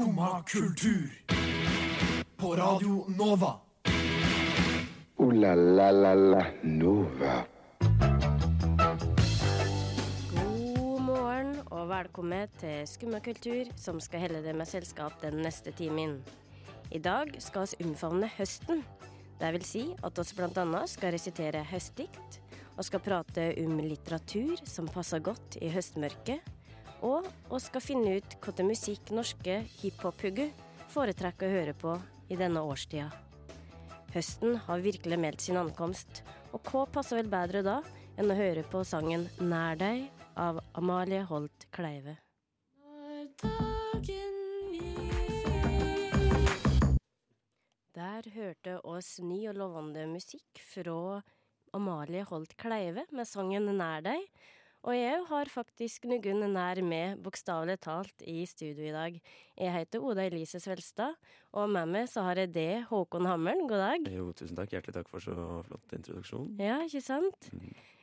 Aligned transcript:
Skumma 0.00 0.42
kultur. 0.42 1.10
På 2.36 2.56
Radio 2.56 3.04
Nova. 3.18 3.60
O-la-la-la-la 5.16 6.46
Nova. 6.62 7.44
God 10.32 11.00
morgen 11.04 11.50
og 11.68 11.90
velkommen 11.90 12.48
til 12.62 12.86
Skummakultur, 12.88 13.68
som 13.76 14.00
skal 14.00 14.24
helle 14.24 14.40
deg 14.40 14.56
med 14.56 14.70
selskap 14.70 15.20
den 15.20 15.42
neste 15.44 15.74
timen. 15.76 16.22
I 16.88 16.98
dag 17.04 17.36
skal 17.36 17.68
vi 17.74 17.90
omfavne 17.90 18.30
høsten. 18.38 18.80
Det 19.36 19.50
vil 19.58 19.66
si 19.68 19.82
at 20.00 20.22
oss 20.22 20.32
bl.a. 20.32 20.86
skal 20.88 21.12
resitere 21.12 21.60
høstdikt, 21.74 22.40
og 22.78 22.88
skal 22.88 23.04
prate 23.04 23.50
om 23.66 23.76
litteratur 23.84 24.64
som 24.64 24.88
passer 24.88 25.20
godt 25.20 25.60
i 25.60 25.68
høstmørket, 25.68 26.40
og 27.06 27.26
vi 27.50 27.60
skal 27.64 27.84
finne 27.84 28.18
ut 28.18 28.36
hvilken 28.42 28.68
musikk 28.68 29.12
norske 29.16 29.60
hiphop-hugger 29.80 30.52
foretrekker 30.92 31.48
å 31.48 31.58
høre 31.58 31.74
på 31.78 31.96
i 32.30 32.38
denne 32.38 32.62
årstida. 32.66 33.08
Høsten 34.10 34.56
har 34.66 34.82
virkelig 34.82 35.18
meldt 35.22 35.44
sin 35.44 35.58
ankomst, 35.60 36.24
og 36.50 36.64
hva 36.66 36.86
passer 36.90 37.20
vel 37.20 37.30
bedre 37.30 37.62
da 37.62 37.76
enn 38.18 38.30
å 38.30 38.36
høre 38.36 38.64
på 38.66 38.82
sangen 38.84 39.28
Nær 39.38 39.78
deg 39.78 40.08
av 40.40 40.58
Amalie 40.74 41.22
Holt 41.28 41.68
Kleive. 41.74 42.16
Der 47.94 48.26
hørte 48.34 48.78
oss 48.88 49.18
ny 49.22 49.44
og 49.50 49.58
lovende 49.60 50.06
musikk 50.10 50.60
fra 50.72 51.20
Amalie 51.76 52.24
Holt 52.26 52.56
Kleive 52.58 53.06
med 53.14 53.28
sangen 53.28 53.70
Nær 53.78 54.02
deg. 54.04 54.26
Og 54.88 54.94
jeg 54.96 55.18
har 55.28 55.50
faktisk 55.52 56.06
noen 56.08 56.46
nær 56.54 56.78
med, 56.80 57.18
bokstavelig 57.20 57.76
talt, 57.84 58.22
i 58.24 58.46
studio 58.48 58.86
i 58.88 58.94
dag. 58.94 59.18
Jeg 59.60 59.74
heter 59.74 60.00
Oda 60.08 60.24
Elise 60.24 60.56
Svelstad, 60.62 61.18
og 61.52 61.68
med 61.68 61.90
meg 61.92 62.08
så 62.08 62.24
har 62.24 62.40
jeg 62.40 62.54
det 62.54 62.70
Håkon 62.88 63.28
Hammeren. 63.28 63.66
God 63.68 63.82
dag. 63.82 64.08
Jo, 64.08 64.30
tusen 64.32 64.56
takk. 64.56 64.72
Hjertelig 64.72 64.96
takk 64.96 65.12
for 65.12 65.20
så 65.20 65.36
flott 65.68 65.92
introduksjon. 65.98 66.48
Ja, 66.64 66.78
ikke 66.86 67.04
sant? 67.04 67.50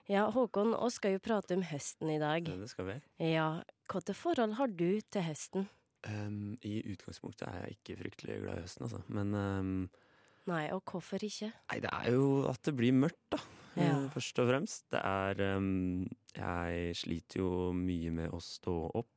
Ja, 0.08 0.28
Håkon, 0.32 0.76
oss 0.78 1.02
skal 1.02 1.18
jo 1.18 1.24
prate 1.26 1.58
om 1.58 1.66
høsten 1.66 2.14
i 2.14 2.22
dag. 2.22 2.46
Det 2.46 2.70
skal 2.70 2.92
vi. 2.92 3.00
Ja, 3.26 3.50
Hvilke 3.88 4.14
forhold 4.20 4.58
har 4.60 4.70
du 4.70 5.00
til 5.02 5.24
høsten? 5.26 5.70
Um, 6.06 6.58
I 6.62 6.78
utgangspunktet 6.94 7.48
er 7.50 7.64
jeg 7.66 7.78
ikke 7.80 8.02
fryktelig 8.04 8.42
glad 8.44 8.60
i 8.60 8.66
høsten, 8.68 8.86
altså. 8.86 9.02
Men 9.10 9.34
um, 9.34 9.78
Nei, 10.48 10.68
og 10.72 10.84
hvorfor 10.88 11.26
ikke? 11.26 11.50
nei, 11.72 11.80
det 11.84 11.90
er 11.92 12.14
jo 12.14 12.28
at 12.48 12.62
det 12.64 12.78
blir 12.78 12.94
mørkt, 12.96 13.26
da. 13.34 13.42
Ja. 13.84 13.98
eh, 14.04 14.10
Først 14.14 14.40
og 14.44 14.50
fremst. 14.50 14.86
Det 14.94 15.02
er 15.04 15.42
um, 15.58 16.08
Jeg 16.36 16.96
sliter 16.96 17.42
jo 17.42 17.52
mye 17.74 18.12
med 18.12 18.34
å 18.34 18.40
stå 18.44 18.76
opp. 19.02 19.14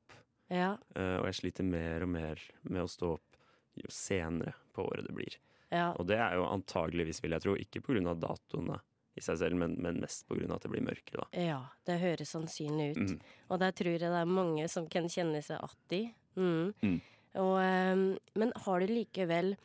Ja, 0.51 0.73
Uh, 0.99 1.21
og 1.21 1.29
jeg 1.31 1.35
sliter 1.39 1.63
mer 1.65 2.03
og 2.03 2.09
mer 2.11 2.41
med 2.67 2.83
å 2.83 2.89
stå 2.91 3.13
opp 3.15 3.37
jo 3.79 3.87
senere 3.89 4.55
på 4.75 4.83
året 4.83 5.07
det 5.07 5.15
blir. 5.15 5.37
ja, 5.71 5.93
Og 5.95 6.07
det 6.11 6.19
er 6.19 6.35
jo 6.35 6.49
antageligvis, 6.51 7.23
vil 7.23 7.37
jeg 7.37 7.45
tro, 7.45 7.55
ikke 7.57 7.81
av 8.11 8.19
datoene 8.19 8.81
i 9.15 9.23
seg 9.23 9.39
selv, 9.39 9.57
men, 9.61 9.77
men 9.79 10.01
mest 10.03 10.27
av 10.51 10.57
at 10.59 10.63
det 10.67 10.71
blir 10.73 10.85
mørkere, 10.87 11.23
da. 11.23 11.43
ja, 11.43 11.61
det 11.87 11.99
høres 12.03 12.31
sannsynlig 12.35 12.91
ut. 12.97 13.01
Mm. 13.15 13.21
Og 13.51 13.59
der 13.63 13.73
tror 13.79 13.93
jeg 13.95 14.03
det 14.03 14.11
er 14.11 14.31
mange 14.31 14.67
som 14.71 14.87
kan 14.91 15.09
kjenne 15.11 15.43
seg 15.43 15.59
att 15.63 15.93
i. 15.93 16.03
Mm. 16.37 16.73
Mm. 16.83 17.01
Og, 17.41 17.57
ehm, 17.63 18.05
men 18.35 18.53
har 18.65 18.81
du 18.81 18.87
likevel 18.91 19.57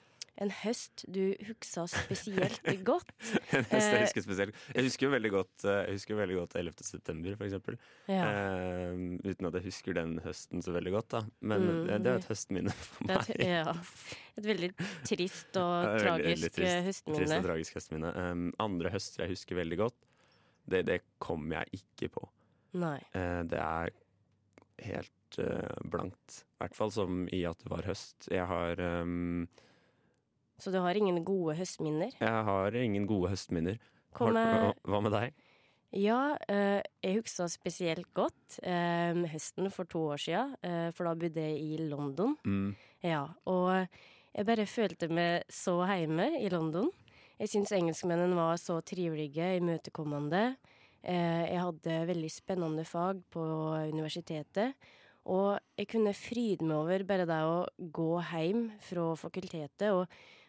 en 0.44 0.50
høst 0.52 1.05
du 1.08 1.33
husker 1.47 1.88
spesielt 1.88 2.66
godt? 2.89 3.11
en 3.55 3.64
høst 3.69 3.88
jeg 3.94 4.02
husker 4.03 4.23
spesielt. 4.25 4.58
Jeg 4.75 4.83
husker 4.88 5.08
jo 5.08 5.11
veldig 5.14 5.31
godt, 5.31 5.66
eh, 5.67 5.77
jeg 5.88 5.95
husker 6.00 6.17
veldig 6.19 6.38
godt 6.42 6.55
11. 6.59 6.73
september, 6.89 7.38
for 7.39 7.45
eksempel. 7.47 7.77
Ja. 8.11 8.25
Uh, 8.27 9.16
uten 9.23 9.47
at 9.50 9.58
jeg 9.59 9.66
husker 9.69 9.95
den 10.00 10.17
høsten 10.25 10.61
så 10.66 10.73
veldig 10.75 10.92
godt, 10.97 11.09
da. 11.16 11.22
Men 11.42 11.66
Mm, 11.66 11.88
det, 12.03 12.11
er 12.14 12.19
et 12.19 12.27
høstminne 12.30 12.73
for 12.75 13.08
meg. 13.08 13.30
et, 13.36 13.45
ja, 13.47 13.75
et 14.38 14.50
veldig 14.52 14.72
trist 15.08 15.58
og 15.64 15.72
veldig- 15.88 16.03
tragisk 16.03 16.30
veldig 16.30 16.52
trist, 16.52 16.75
Trist 16.75 16.89
høstminne. 17.08 17.38
og 17.39 17.47
tragisk 17.49 17.80
høstminne. 17.80 18.14
Um, 18.31 18.45
andre 18.59 18.92
høster 18.93 19.23
jeg 19.26 19.36
husker 19.38 19.61
veldig 19.64 19.77
godt, 19.86 19.98
det, 20.67 20.83
det 20.89 20.99
kommer 21.23 21.61
jeg 21.64 21.80
ikke 21.83 22.11
på. 22.17 22.27
Nei. 22.82 22.98
Uh, 23.15 23.43
det 23.48 23.61
er 23.64 23.93
helt 24.89 25.38
uh, 25.39 25.77
blankt. 25.88 26.42
I 26.58 26.65
hvert 26.65 26.76
fall 26.77 26.92
som 26.92 27.23
i 27.33 27.43
at 27.48 27.61
det 27.64 27.71
var 27.71 27.86
høst. 27.88 28.27
Jeg 28.32 28.45
har, 28.49 28.82
um, 29.04 29.45
Så 30.60 30.71
du 30.71 30.77
har 30.80 30.95
ingen 30.95 31.23
gode 31.27 31.55
høstminner? 31.58 32.14
jeg 32.20 32.43
har 32.49 32.71
ingen 32.80 33.05
gode 33.08 33.30
høstminner. 33.33 33.77
Har- 34.16 34.32
med- 34.32 34.73
hva, 34.88 35.02
med 35.04 35.11
deg? 35.11 35.33
Ja, 35.95 36.36
eh, 36.49 36.82
jeg 37.04 37.21
husker 37.21 37.48
spesielt 37.48 38.08
godt 38.14 38.60
eh, 38.64 39.14
høsten 39.32 39.70
for 39.71 39.86
to 39.86 39.99
år 40.11 40.17
siden, 40.20 40.55
eh, 40.64 40.92
for 40.92 41.05
da 41.05 41.14
bodde 41.15 41.36
jeg 41.39 41.60
i 41.60 41.77
London. 41.89 42.36
Mm. 42.45 42.76
Ja, 43.04 43.27
og 43.45 43.88
jeg 44.36 44.45
bare 44.45 44.65
følte 44.65 45.08
meg 45.10 45.44
så 45.49 45.77
hjemme 45.88 46.42
i 46.42 46.49
London. 46.49 46.89
Jeg 47.39 47.49
syns 47.52 47.71
engelskmennene 47.76 48.36
var 48.36 48.55
så 48.60 48.82
trivelige, 48.83 49.58
imøtekommende. 49.60 50.55
Eh, 51.04 51.45
jeg 51.52 51.60
hadde 51.61 52.08
veldig 52.08 52.32
spennende 52.32 52.86
fag 52.88 53.21
på 53.32 53.44
universitetet. 53.92 54.73
Og 55.26 55.60
jeg 55.77 55.88
kunne 55.88 56.14
fryde 56.14 56.64
meg 56.65 56.77
over 56.77 57.04
bare 57.08 57.26
det 57.26 57.42
å 57.44 57.65
gå 57.92 58.10
hjem 58.32 58.71
fra 58.80 59.15
fakultetet 59.17 59.92
og 59.92 60.08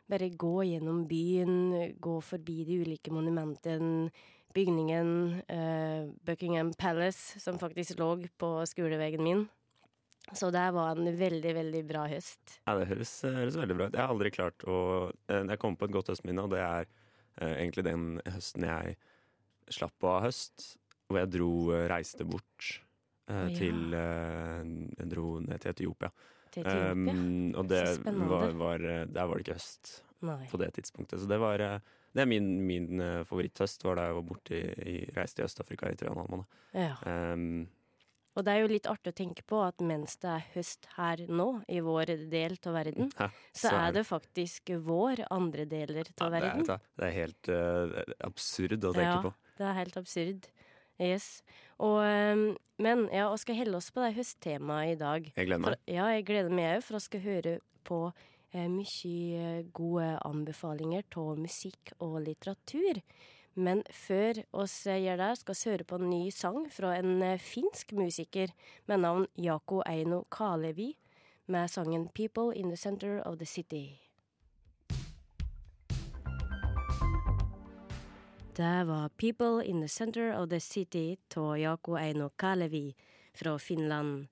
bare 0.09 0.29
gå 0.39 0.55
gjennom 0.69 1.05
byen, 1.11 1.95
gå 2.01 2.17
forbi 2.23 2.65
de 2.69 2.81
ulike 2.85 3.11
monumentene, 3.15 4.11
bygningen, 4.57 5.43
eh, 5.53 6.07
Buckingham 6.25 6.73
Palace, 6.79 7.41
som 7.43 7.59
faktisk 7.61 7.99
lå 8.01 8.15
på 8.41 8.51
skoleveggen 8.67 9.23
min. 9.23 9.43
Så 10.33 10.49
det 10.51 10.63
var 10.75 10.97
en 10.97 11.07
veldig, 11.17 11.53
veldig 11.55 11.83
bra 11.87 12.07
høst. 12.11 12.57
Ja, 12.67 12.75
det 12.79 12.89
høres, 12.91 13.13
høres 13.23 13.55
veldig 13.61 13.77
bra 13.79 13.87
ut. 13.87 13.93
Jeg 13.95 14.01
har 14.03 14.15
aldri 14.15 14.31
klart 14.35 14.65
å 14.67 14.79
eh, 15.29 15.45
Jeg 15.45 15.59
kom 15.63 15.77
på 15.79 15.87
et 15.87 15.93
godt 15.95 16.09
høstminne, 16.11 16.43
og 16.43 16.51
det 16.51 16.63
er 16.65 16.87
eh, 17.39 17.53
egentlig 17.63 17.85
den 17.87 18.07
høsten 18.27 18.67
jeg 18.67 18.97
slapp 19.71 20.03
av 20.09 20.25
høst. 20.27 20.73
Hvor 21.07 21.21
jeg 21.21 21.31
dro, 21.37 21.51
eh, 21.77 21.85
reiste 21.93 22.27
bort 22.27 22.81
eh, 23.29 23.45
Ja. 23.45 23.53
til 23.55 23.95
eh, 23.95 24.65
Jeg 24.99 25.11
dro 25.13 25.39
ned 25.45 25.61
til 25.63 25.71
Etiopia. 25.77 26.11
Til 26.57 26.65
Etiopia. 26.65 27.15
Um, 27.15 27.53
og 27.61 27.69
det 27.71 27.85
Så 27.99 28.17
var, 28.33 28.51
var 28.57 28.89
eh, 28.89 29.05
Der 29.13 29.29
var 29.29 29.37
det 29.37 29.47
ikke 29.47 29.59
høst 29.61 29.95
Nei. 30.25 30.43
på 30.49 30.61
det 30.63 30.73
tidspunktet. 30.81 31.21
Så 31.21 31.29
det 31.29 31.39
var 31.43 31.61
eh, 31.61 31.79
Det 32.17 32.25
er 32.25 32.29
min, 32.31 32.47
min 32.65 33.01
eh, 33.05 33.23
favoritthøst, 33.29 33.85
var 33.85 33.99
da 34.01 34.07
jeg 34.09 34.17
var 34.17 34.29
borte 34.31 34.57
i, 34.57 34.63
i 34.89 34.99
reiste 35.17 35.43
i 35.43 35.47
Øst-Afrika 35.47 35.91
i 35.93 35.99
tre 36.01 36.09
og 36.09 36.17
en 36.17 36.23
halv 36.23 36.33
måned. 36.33 36.63
Ja. 36.73 36.95
Um, 37.05 37.67
Og 38.37 38.45
det 38.45 38.53
er 38.53 38.63
jo 38.65 38.69
litt 38.73 38.89
artig 38.89 39.13
å 39.13 39.17
tenke 39.17 39.45
på 39.49 39.61
at 39.65 39.81
mens 39.85 40.17
det 40.21 40.29
er 40.29 40.43
høst 40.55 40.89
her 40.97 41.23
nå, 41.29 41.47
i 41.73 41.79
vår 41.85 42.15
del 42.33 42.57
av 42.57 42.75
verden, 42.77 43.13
ja, 43.17 43.29
så 43.57 43.73
er 43.73 43.95
det 43.97 44.03
faktisk 44.09 44.73
vår 44.85 45.23
andre 45.33 45.65
deler 45.69 46.09
ja, 46.09 46.29
verden. 46.33 46.65
det, 46.65 46.77
er, 46.77 46.91
det 46.97 47.07
er 47.07 47.15
helt 47.17 47.49
uh, 47.53 48.03
absurd 48.29 48.85
å 48.85 48.93
tenke 48.93 49.09
ja, 49.09 49.23
på. 49.25 49.33
det 49.57 49.69
er 49.71 49.79
helt 49.79 49.97
absurd. 49.97 50.51
Yes. 51.03 51.43
Og, 51.79 52.01
ehm, 52.05 52.57
men 52.81 53.07
ja, 53.13 53.29
vi 53.33 53.43
skal 53.43 53.59
helle 53.59 53.77
oss 53.77 53.91
på 53.93 54.05
det 54.05 54.15
høsttemaet 54.17 54.95
i 54.95 55.01
dag. 55.01 55.31
Jeg 55.37 55.49
gleder 55.49 55.63
meg. 55.65 55.77
For, 55.77 55.93
ja, 55.93 56.09
jeg 56.17 56.27
gleder 56.29 56.57
meg 56.57 56.71
òg, 56.77 56.85
for 56.87 56.99
vi 56.99 57.05
skal 57.05 57.25
høre 57.27 57.55
på 57.87 58.01
eh, 58.53 58.69
mye 58.73 59.63
gode 59.77 60.11
anbefalinger 60.25 61.05
av 61.21 61.41
musikk 61.41 61.93
og 62.01 62.21
litteratur. 62.27 63.03
Men 63.57 63.81
før 63.89 64.43
oss 64.53 64.75
gjør 64.85 65.21
det, 65.21 65.31
skal 65.41 65.57
vi 65.57 65.71
høre 65.71 65.89
på 65.89 66.01
en 66.01 66.11
ny 66.11 66.25
sang 66.35 66.67
fra 66.73 66.97
en 66.99 67.23
eh, 67.25 67.41
finsk 67.41 67.97
musiker 67.97 68.53
med 68.89 69.05
navn 69.05 69.29
Jako 69.37 69.83
Eino 69.89 70.25
Kalevi, 70.33 70.95
med 71.47 71.71
sangen 71.71 72.09
'People 72.09 72.53
in 72.57 72.69
the 72.69 72.77
Center 72.77 73.23
of 73.25 73.39
the 73.39 73.47
City'. 73.47 74.06
Det 78.57 78.85
var 78.89 79.09
'People 79.19 79.63
in 79.65 79.81
the 79.83 79.89
Center 79.89 80.33
of 80.33 80.49
the 80.49 80.61
City' 80.61 81.17
av 81.37 81.59
Jako 81.59 81.97
Eino 81.99 82.31
Kalevi 82.37 82.95
fra 83.35 83.59
Finland. 83.59 84.29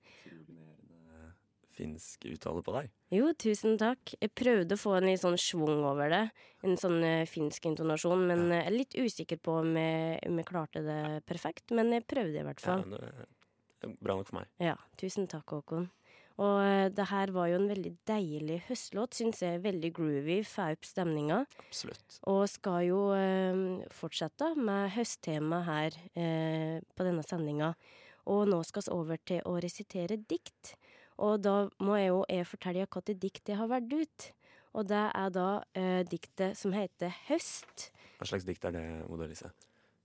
Finsk 1.75 2.25
uttale 2.25 2.61
på 2.63 2.71
deg. 2.71 2.89
Jo, 3.11 3.33
tusen 3.35 3.75
takk. 3.77 4.13
Jeg 4.21 4.31
prøvde 4.31 4.77
å 4.77 4.79
få 4.79 4.93
en 4.95 5.09
litt 5.09 5.19
sånn 5.19 5.35
schwung 5.37 5.83
over 5.83 6.09
det. 6.09 6.21
En 6.63 6.77
sånn 6.79 7.03
eh, 7.03 7.25
finsk 7.27 7.65
intonasjon. 7.67 8.21
Men 8.29 8.45
eh, 8.49 8.61
jeg 8.61 8.67
er 8.69 8.77
litt 8.77 8.95
usikker 8.95 9.41
på 9.43 9.57
om 9.59 9.73
jeg, 9.75 10.21
om 10.29 10.37
jeg 10.39 10.47
klarte 10.47 10.81
det 10.85 11.25
perfekt. 11.27 11.71
Men 11.75 11.91
jeg 11.91 12.07
prøvde 12.07 12.39
i 12.39 12.45
hvert 12.47 12.63
Ja, 12.63 12.77
fall. 12.77 12.95
det 12.95 13.89
er 13.89 13.95
bra 13.99 14.15
nok 14.15 14.27
for 14.31 14.39
meg. 14.39 14.47
Ja, 14.63 14.77
tusen 14.97 15.27
takk, 15.27 15.51
Håkon. 15.51 15.89
Og 16.43 16.57
eh, 16.59 16.87
det 16.91 17.07
her 17.11 17.31
var 17.35 17.47
jo 17.47 17.59
en 17.61 17.69
veldig 17.69 17.91
deilig 18.07 18.61
høstlåt, 18.67 19.15
syns 19.15 19.41
jeg. 19.43 19.61
Veldig 19.63 19.91
groovy, 19.95 20.39
får 20.47 20.75
opp 20.75 20.87
stemninga. 20.87 21.43
Absolutt. 21.63 22.17
Og 22.31 22.43
skal 22.51 22.81
jo 22.89 23.01
eh, 23.15 23.85
fortsette 23.95 24.51
med 24.59 24.91
høsttema 24.97 25.61
her 25.67 25.95
eh, 26.13 26.81
på 26.95 27.07
denne 27.07 27.23
sendinga. 27.25 27.73
Og 28.31 28.49
nå 28.49 28.59
skal 28.65 28.83
vi 28.87 28.95
over 28.95 29.21
til 29.21 29.43
å 29.47 29.55
resitere 29.63 30.17
dikt. 30.17 30.75
Og 31.23 31.39
da 31.45 31.69
må 31.79 31.99
jeg 32.01 32.11
jo 32.11 32.23
jeg 32.27 32.49
fortelle 32.49 32.87
hvilket 32.89 33.21
dikt 33.21 33.53
jeg 33.53 33.61
har 33.61 33.71
valgt 33.71 33.95
ut. 33.95 34.31
Og 34.75 34.89
det 34.89 35.05
er 35.07 35.29
da 35.31 35.49
eh, 35.77 36.01
diktet 36.09 36.59
som 36.59 36.75
heter 36.75 37.13
Høst. 37.29 37.91
Hva 38.19 38.27
slags 38.27 38.47
dikt 38.47 38.67
er 38.67 38.75
det, 38.75 38.83
Oda 39.07 39.27
Elise? 39.29 39.53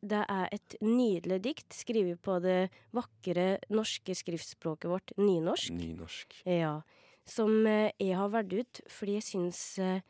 Det 0.00 0.22
er 0.32 0.48
et 0.54 0.76
nydelig 0.80 1.40
dikt 1.44 1.74
skrevet 1.76 2.20
på 2.24 2.38
det 2.40 2.70
vakre 2.96 3.58
norske 3.68 4.14
skriftspråket 4.16 4.88
vårt, 4.88 5.12
nynorsk. 5.20 5.74
Nynorsk. 5.76 6.40
Ja. 6.48 6.80
som 7.28 7.66
eh, 7.66 7.92
jeg 8.00 8.16
har 8.16 8.32
valgt 8.32 8.52
ut 8.56 8.80
fordi 8.88 9.18
jeg 9.18 9.26
syns 9.28 9.78
eh, 9.78 10.00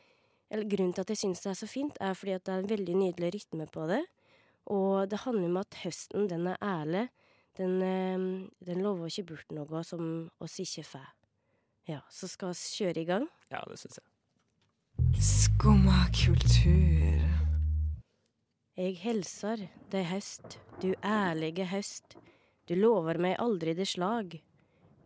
Eller 0.50 0.66
grunnen 0.66 0.94
til 0.94 1.04
at 1.04 1.10
jeg 1.10 1.18
syns 1.20 1.42
det 1.44 1.50
er 1.50 1.58
så 1.58 1.66
fint, 1.70 1.98
er 2.00 2.14
fordi 2.14 2.32
at 2.34 2.44
det 2.46 2.54
er 2.54 2.62
en 2.64 2.70
veldig 2.70 2.94
nydelig 2.98 3.28
rytme 3.36 3.66
på 3.70 3.84
det. 3.86 4.00
Og 4.66 5.06
det 5.06 5.20
handler 5.22 5.46
om 5.46 5.58
at 5.60 5.76
høsten, 5.84 6.26
den 6.26 6.48
er 6.50 6.56
ærlig. 6.58 7.04
Den, 7.58 7.76
eh, 7.82 8.48
den 8.66 8.82
lover 8.82 9.06
ikke 9.06 9.28
bort 9.28 9.54
noe 9.54 9.84
som 9.86 10.30
oss 10.42 10.58
ikke 10.58 10.82
får. 10.88 11.06
Ja, 11.86 12.00
så 12.10 12.26
skal 12.26 12.50
vi 12.50 12.66
kjøre 12.80 13.00
i 13.00 13.06
gang. 13.06 13.28
Ja, 13.50 13.62
det 13.70 13.78
syns 13.78 14.00
jeg. 14.00 14.10
Skumma 15.22 16.06
kultur. 16.10 17.39
Jeg 18.80 18.94
helsar 19.02 19.60
deg 19.92 20.06
høst, 20.08 20.54
du 20.80 20.94
ærlige 21.04 21.66
høst. 21.68 22.14
Du 22.64 22.72
lover 22.78 23.18
meg 23.20 23.34
aldri 23.42 23.74
det 23.76 23.84
slag. 23.90 24.38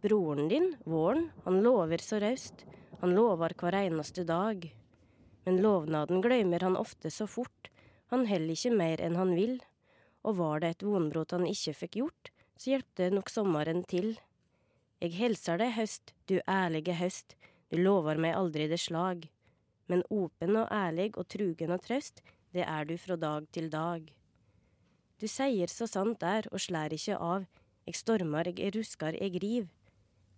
Broren 0.05 0.47
din, 0.53 0.69
våren, 0.87 1.25
han 1.43 1.59
lover 1.65 1.99
så 2.05 2.21
raust. 2.23 2.63
Han 3.01 3.17
lover 3.17 3.57
hver 3.59 3.75
eneste 3.81 4.23
dag. 4.29 4.69
Men 5.43 5.59
lovnaden 5.65 6.23
glemmer 6.23 6.63
han 6.63 6.79
ofte 6.79 7.11
så 7.11 7.27
fort. 7.27 7.73
Han 8.15 8.29
heller 8.31 8.55
ikke 8.55 8.77
mer 8.79 9.03
enn 9.03 9.19
han 9.19 9.35
vil. 9.35 9.57
Og 10.23 10.39
var 10.39 10.63
det 10.63 10.71
et 10.77 10.87
vonbrot 10.87 11.35
han 11.35 11.49
ikke 11.51 11.75
fikk 11.81 11.99
gjort, 12.05 12.31
så 12.55 12.77
hjelpte 12.77 13.11
nok 13.11 13.33
sommeren 13.33 13.83
til. 13.91 14.13
Jeg 15.03 15.17
helsar 15.19 15.59
deg 15.59 15.75
høst, 15.75 16.15
du 16.31 16.39
ærlige 16.47 16.95
høst. 17.01 17.35
Du 17.75 17.83
lover 17.83 18.23
meg 18.23 18.39
aldri 18.39 18.71
det 18.71 18.79
slag. 18.87 19.27
Men 19.91 20.07
åpen 20.15 20.63
og 20.63 20.71
ærlig 20.71 21.11
og 21.19 21.27
trugen 21.27 21.75
og 21.75 21.83
trøst, 21.83 22.23
det 22.55 22.63
er 22.63 22.87
du 22.87 22.95
fra 22.99 23.17
dag 23.19 23.47
til 23.51 23.67
dag. 23.71 24.07
Du 25.19 25.27
seier 25.31 25.71
så 25.71 25.89
sant 25.91 26.23
er 26.23 26.47
og 26.53 26.63
slær 26.63 26.95
ikke 26.95 27.19
av, 27.19 27.47
eg 27.89 27.97
stormar, 27.99 28.47
eg 28.51 28.61
ruskar, 28.77 29.17
eg 29.19 29.41
riv. 29.43 29.69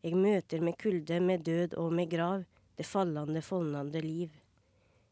Eg 0.07 0.17
møter 0.17 0.63
med 0.65 0.79
kulde, 0.81 1.21
med 1.21 1.45
død 1.45 1.77
og 1.81 1.93
med 1.93 2.09
grav, 2.13 2.45
det 2.77 2.87
fallande, 2.89 3.43
folnande 3.45 4.01
liv. 4.05 4.33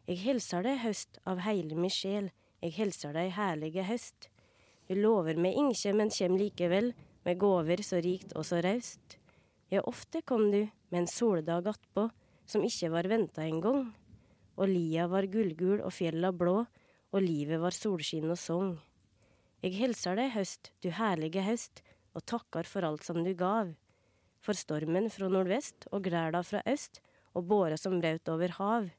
Eg 0.08 0.20
helsar 0.20 0.64
deg 0.64 0.80
høst 0.82 1.18
av 1.28 1.42
heile 1.44 1.76
mi 1.76 1.90
sjel, 1.92 2.30
eg 2.64 2.76
helsar 2.76 3.16
deg 3.16 3.32
herlige 3.36 3.84
høst. 3.88 4.28
Du 4.88 4.94
lover 4.96 5.36
meg 5.40 5.56
inkje, 5.60 5.94
men 5.96 6.12
kjem 6.12 6.36
likevel, 6.40 6.92
med 7.24 7.40
gåver 7.40 7.80
så 7.84 8.00
rikt 8.04 8.34
og 8.36 8.44
så 8.44 8.60
raust. 8.64 9.18
Ja, 9.72 9.80
ofte 9.88 10.20
kom 10.22 10.50
du, 10.52 10.66
med 10.92 11.02
en 11.02 11.10
soldag 11.10 11.68
attpå, 11.72 12.10
som 12.46 12.64
ikkje 12.64 12.92
var 12.92 13.08
venta 13.08 13.48
gang. 13.48 13.88
Og 14.60 14.68
lia 14.68 15.08
var 15.10 15.26
gullgul 15.32 15.80
og 15.80 15.92
fjella 15.96 16.30
blå, 16.36 16.62
og 17.14 17.22
livet 17.22 17.62
var 17.62 17.74
solskinn 17.74 18.26
og 18.32 18.38
song. 18.40 18.74
Eg 19.64 19.76
helsar 19.78 20.18
deg 20.18 20.32
høst, 20.34 20.72
du 20.82 20.90
herlige 20.92 21.44
høst, 21.46 21.80
og 22.14 22.26
takkar 22.26 22.66
for 22.66 22.86
alt 22.86 23.06
som 23.06 23.22
du 23.22 23.30
gav. 23.38 23.70
For 24.44 24.58
stormen 24.58 25.06
fra 25.12 25.30
nordvest 25.30 25.86
og 25.94 26.04
græla 26.08 26.42
fra 26.44 26.60
øst, 26.68 27.00
og 27.34 27.46
båra 27.50 27.78
som 27.78 28.00
braut 28.02 28.28
over 28.30 28.58
hav. 28.58 28.90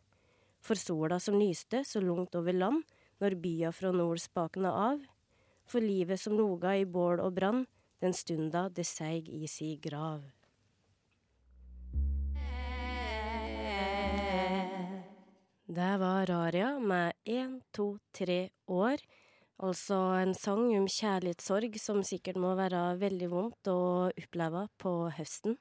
For 0.63 0.79
sola 0.79 1.19
som 1.19 1.38
lyste 1.39 1.83
så 1.85 2.01
langt 2.01 2.35
over 2.35 2.56
land, 2.56 2.81
når 3.21 3.38
bya 3.44 3.71
fra 3.75 3.91
nord 3.95 4.23
spakna 4.23 4.71
av. 4.71 5.03
For 5.69 5.83
livet 5.83 6.19
som 6.19 6.35
loga 6.39 6.73
i 6.79 6.88
bål 6.88 7.21
og 7.23 7.35
brann, 7.38 7.67
den 8.01 8.15
stunda 8.15 8.67
det 8.69 8.88
seig 8.88 9.29
i 9.29 9.45
si 9.47 9.75
grav. 9.81 10.23
Det 15.65 15.97
var 15.97 16.27
Raria 16.29 16.79
med 16.79 17.13
én, 17.25 17.62
to, 17.73 17.97
tre 18.13 18.51
år. 18.69 19.01
Altså 19.65 19.97
en 20.19 20.35
sang 20.38 20.67
om 20.77 20.85
kjærlighetssorg 20.85 21.79
som 21.81 22.03
sikkert 22.06 22.38
må 22.38 22.51
være 22.53 23.00
veldig 23.01 23.29
vondt 23.31 23.69
å 23.71 23.79
oppleve 24.12 24.67
på 24.77 24.91
høsten. 25.17 25.57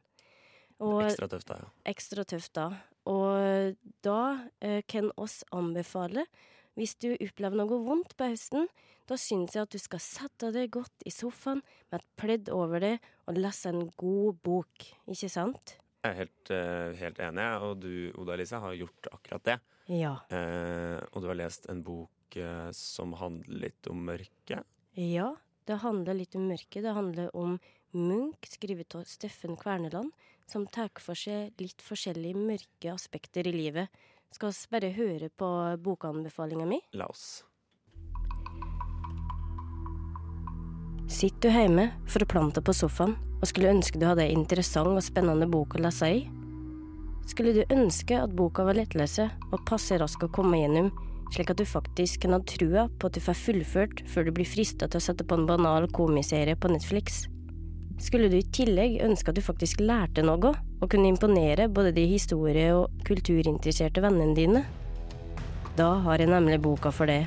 Og 0.85 1.07
Ekstra 1.07 1.31
tøft, 1.33 1.49
da, 1.49 1.57
ja. 1.63 1.71
ekstra 1.89 2.27
tøft 2.29 2.53
da. 2.59 2.67
Og 3.09 3.81
da 4.05 4.21
eh, 4.61 4.83
kan 4.85 5.09
oss 5.17 5.41
anbefale, 5.57 6.27
hvis 6.77 6.99
du 7.01 7.15
opplever 7.15 7.63
noe 7.63 7.81
vondt 7.87 8.13
på 8.19 8.29
høsten, 8.29 8.69
da 9.09 9.17
syns 9.17 9.57
jeg 9.57 9.65
at 9.65 9.73
du 9.73 9.81
skal 9.81 10.05
sette 10.05 10.53
deg 10.53 10.69
godt 10.75 11.09
i 11.09 11.13
sofaen 11.15 11.65
med 11.89 12.03
et 12.03 12.09
pledd 12.21 12.53
over 12.53 12.85
deg 12.85 13.13
og 13.25 13.41
lese 13.41 13.73
en 13.73 13.87
god 13.97 14.43
bok, 14.45 14.91
ikke 15.09 15.33
sant? 15.33 15.79
Jeg 16.05 16.13
er 16.13 16.19
helt, 16.27 16.51
eh, 16.53 16.91
helt 17.01 17.25
enig, 17.25 17.53
og 17.65 17.79
du, 17.81 17.95
Oda 18.21 18.37
Elise, 18.37 18.61
har 18.61 18.77
gjort 18.77 19.17
akkurat 19.17 19.49
det. 19.49 19.63
Ja. 19.91 20.17
Eh, 20.33 21.01
og 21.13 21.23
du 21.23 21.29
har 21.29 21.39
lest 21.39 21.69
en 21.73 21.83
bok 21.85 22.37
eh, 22.41 22.71
som 22.77 23.13
handler 23.21 23.67
litt 23.67 23.89
om 23.91 24.05
mørket. 24.07 24.65
Ja, 24.97 25.35
det 25.69 25.81
handler 25.85 26.17
litt 26.17 26.37
om 26.39 26.49
mørket. 26.49 26.83
Det 26.85 26.95
handler 26.97 27.33
om 27.37 27.59
Munch, 27.95 28.49
skrevet 28.51 28.95
av 28.99 29.05
Steffen 29.07 29.57
Kverneland, 29.57 30.11
som 30.51 30.67
tar 30.67 30.91
for 31.01 31.19
seg 31.19 31.55
litt 31.63 31.83
forskjellige 31.85 32.41
mørke 32.41 32.93
aspekter 32.93 33.47
i 33.47 33.55
livet. 33.55 34.05
Skal 34.35 34.51
vi 34.51 34.71
bare 34.73 34.95
høre 34.97 35.29
på 35.31 35.49
bokanbefalinga 35.85 36.67
mi? 36.67 36.81
La 36.99 37.07
oss. 37.07 37.45
Sitter 41.07 41.53
du 41.53 41.55
hjemme 41.55 41.85
forplanta 42.11 42.63
på 42.65 42.75
sofaen 42.75 43.15
og 43.39 43.47
skulle 43.47 43.71
ønske 43.77 44.01
du 44.01 44.09
hadde 44.09 44.25
ei 44.25 44.33
interessant 44.35 44.97
og 44.97 45.05
spennende 45.05 45.47
bok 45.51 45.77
å 45.77 45.85
lese 45.85 46.09
i? 46.11 46.25
Skulle 47.27 47.55
du 47.57 47.63
ønske 47.73 48.19
at 48.21 48.35
boka 48.37 48.67
var 48.67 48.77
lettlese 48.77 49.31
og 49.51 49.65
passe 49.69 49.97
rask 50.01 50.23
å 50.27 50.31
komme 50.33 50.61
gjennom, 50.61 50.91
slik 51.33 51.51
at 51.51 51.61
du 51.61 51.67
faktisk 51.67 52.25
kan 52.25 52.37
ha 52.37 52.41
trua 52.47 52.87
på 52.99 53.09
at 53.09 53.17
du 53.17 53.23
får 53.25 53.39
fullført 53.41 54.03
før 54.13 54.29
du 54.29 54.35
blir 54.37 54.49
frista 54.49 54.89
til 54.89 55.01
å 55.01 55.07
sette 55.07 55.27
på 55.27 55.39
en 55.39 55.47
banal 55.49 55.89
komiserie 55.95 56.57
på 56.57 56.71
Netflix? 56.73 57.25
Skulle 58.03 58.29
du 58.29 58.37
i 58.41 58.47
tillegg 58.55 58.99
ønske 59.07 59.31
at 59.31 59.39
du 59.39 59.45
faktisk 59.45 59.81
lærte 59.81 60.25
noe, 60.27 60.53
og 60.83 60.91
kunne 60.91 61.09
imponere 61.09 61.69
både 61.73 61.95
de 61.97 62.05
historie- 62.11 62.75
og 62.75 63.05
kulturinteresserte 63.07 64.03
vennene 64.05 64.37
dine? 64.37 64.65
Da 65.79 65.95
har 66.05 66.21
jeg 66.21 66.31
nemlig 66.31 66.61
boka 66.63 66.93
for 66.95 67.11
det. 67.11 67.25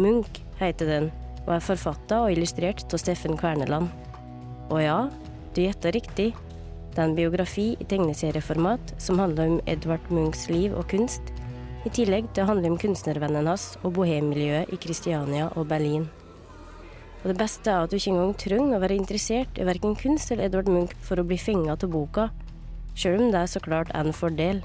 Munch 0.00 0.42
heter 0.58 0.90
den, 0.90 1.12
og 1.46 1.54
er 1.56 1.64
forfatta 1.64 2.24
og 2.24 2.34
illustrert 2.34 2.88
av 2.90 3.00
Steffen 3.00 3.36
Kverneland. 3.38 3.92
Og 4.72 4.82
ja, 4.82 4.98
du 5.54 5.62
gjetta 5.62 5.92
riktig. 5.94 6.32
Det 6.96 7.02
er 7.02 7.10
en 7.10 7.18
biografi 7.18 7.64
i 7.76 7.84
tegneserieformat 7.84 8.94
som 9.04 9.18
handler 9.20 9.50
om 9.50 9.58
Edvard 9.68 10.06
Munchs 10.08 10.46
liv 10.48 10.72
og 10.72 10.86
kunst, 10.88 11.28
i 11.84 11.92
tillegg 11.92 12.30
til 12.32 12.46
å 12.46 12.48
handle 12.48 12.70
om 12.72 12.78
kunstnervennen 12.80 13.50
hans 13.50 13.74
og 13.82 13.98
bohemmiljøet 13.98 14.72
i 14.72 14.78
Kristiania 14.80 15.50
og 15.60 15.68
Berlin. 15.68 16.06
Og 17.20 17.28
det 17.28 17.36
beste 17.36 17.68
er 17.68 17.84
at 17.84 17.92
du 17.92 17.98
ikke 17.98 18.14
engang 18.14 18.32
trenger 18.40 18.78
å 18.78 18.80
være 18.80 18.96
interessert 18.96 19.60
i 19.60 19.68
verken 19.68 19.92
kunst 20.00 20.32
eller 20.32 20.48
Edvard 20.48 20.72
Munch 20.72 20.96
for 21.04 21.20
å 21.20 21.28
bli 21.28 21.36
fenga 21.36 21.76
av 21.76 21.84
boka, 21.92 22.30
sjøl 22.96 23.26
om 23.26 23.32
det 23.34 23.44
er 23.44 23.52
så 23.52 23.60
klart 23.60 23.92
en 23.92 24.16
fordel. 24.16 24.64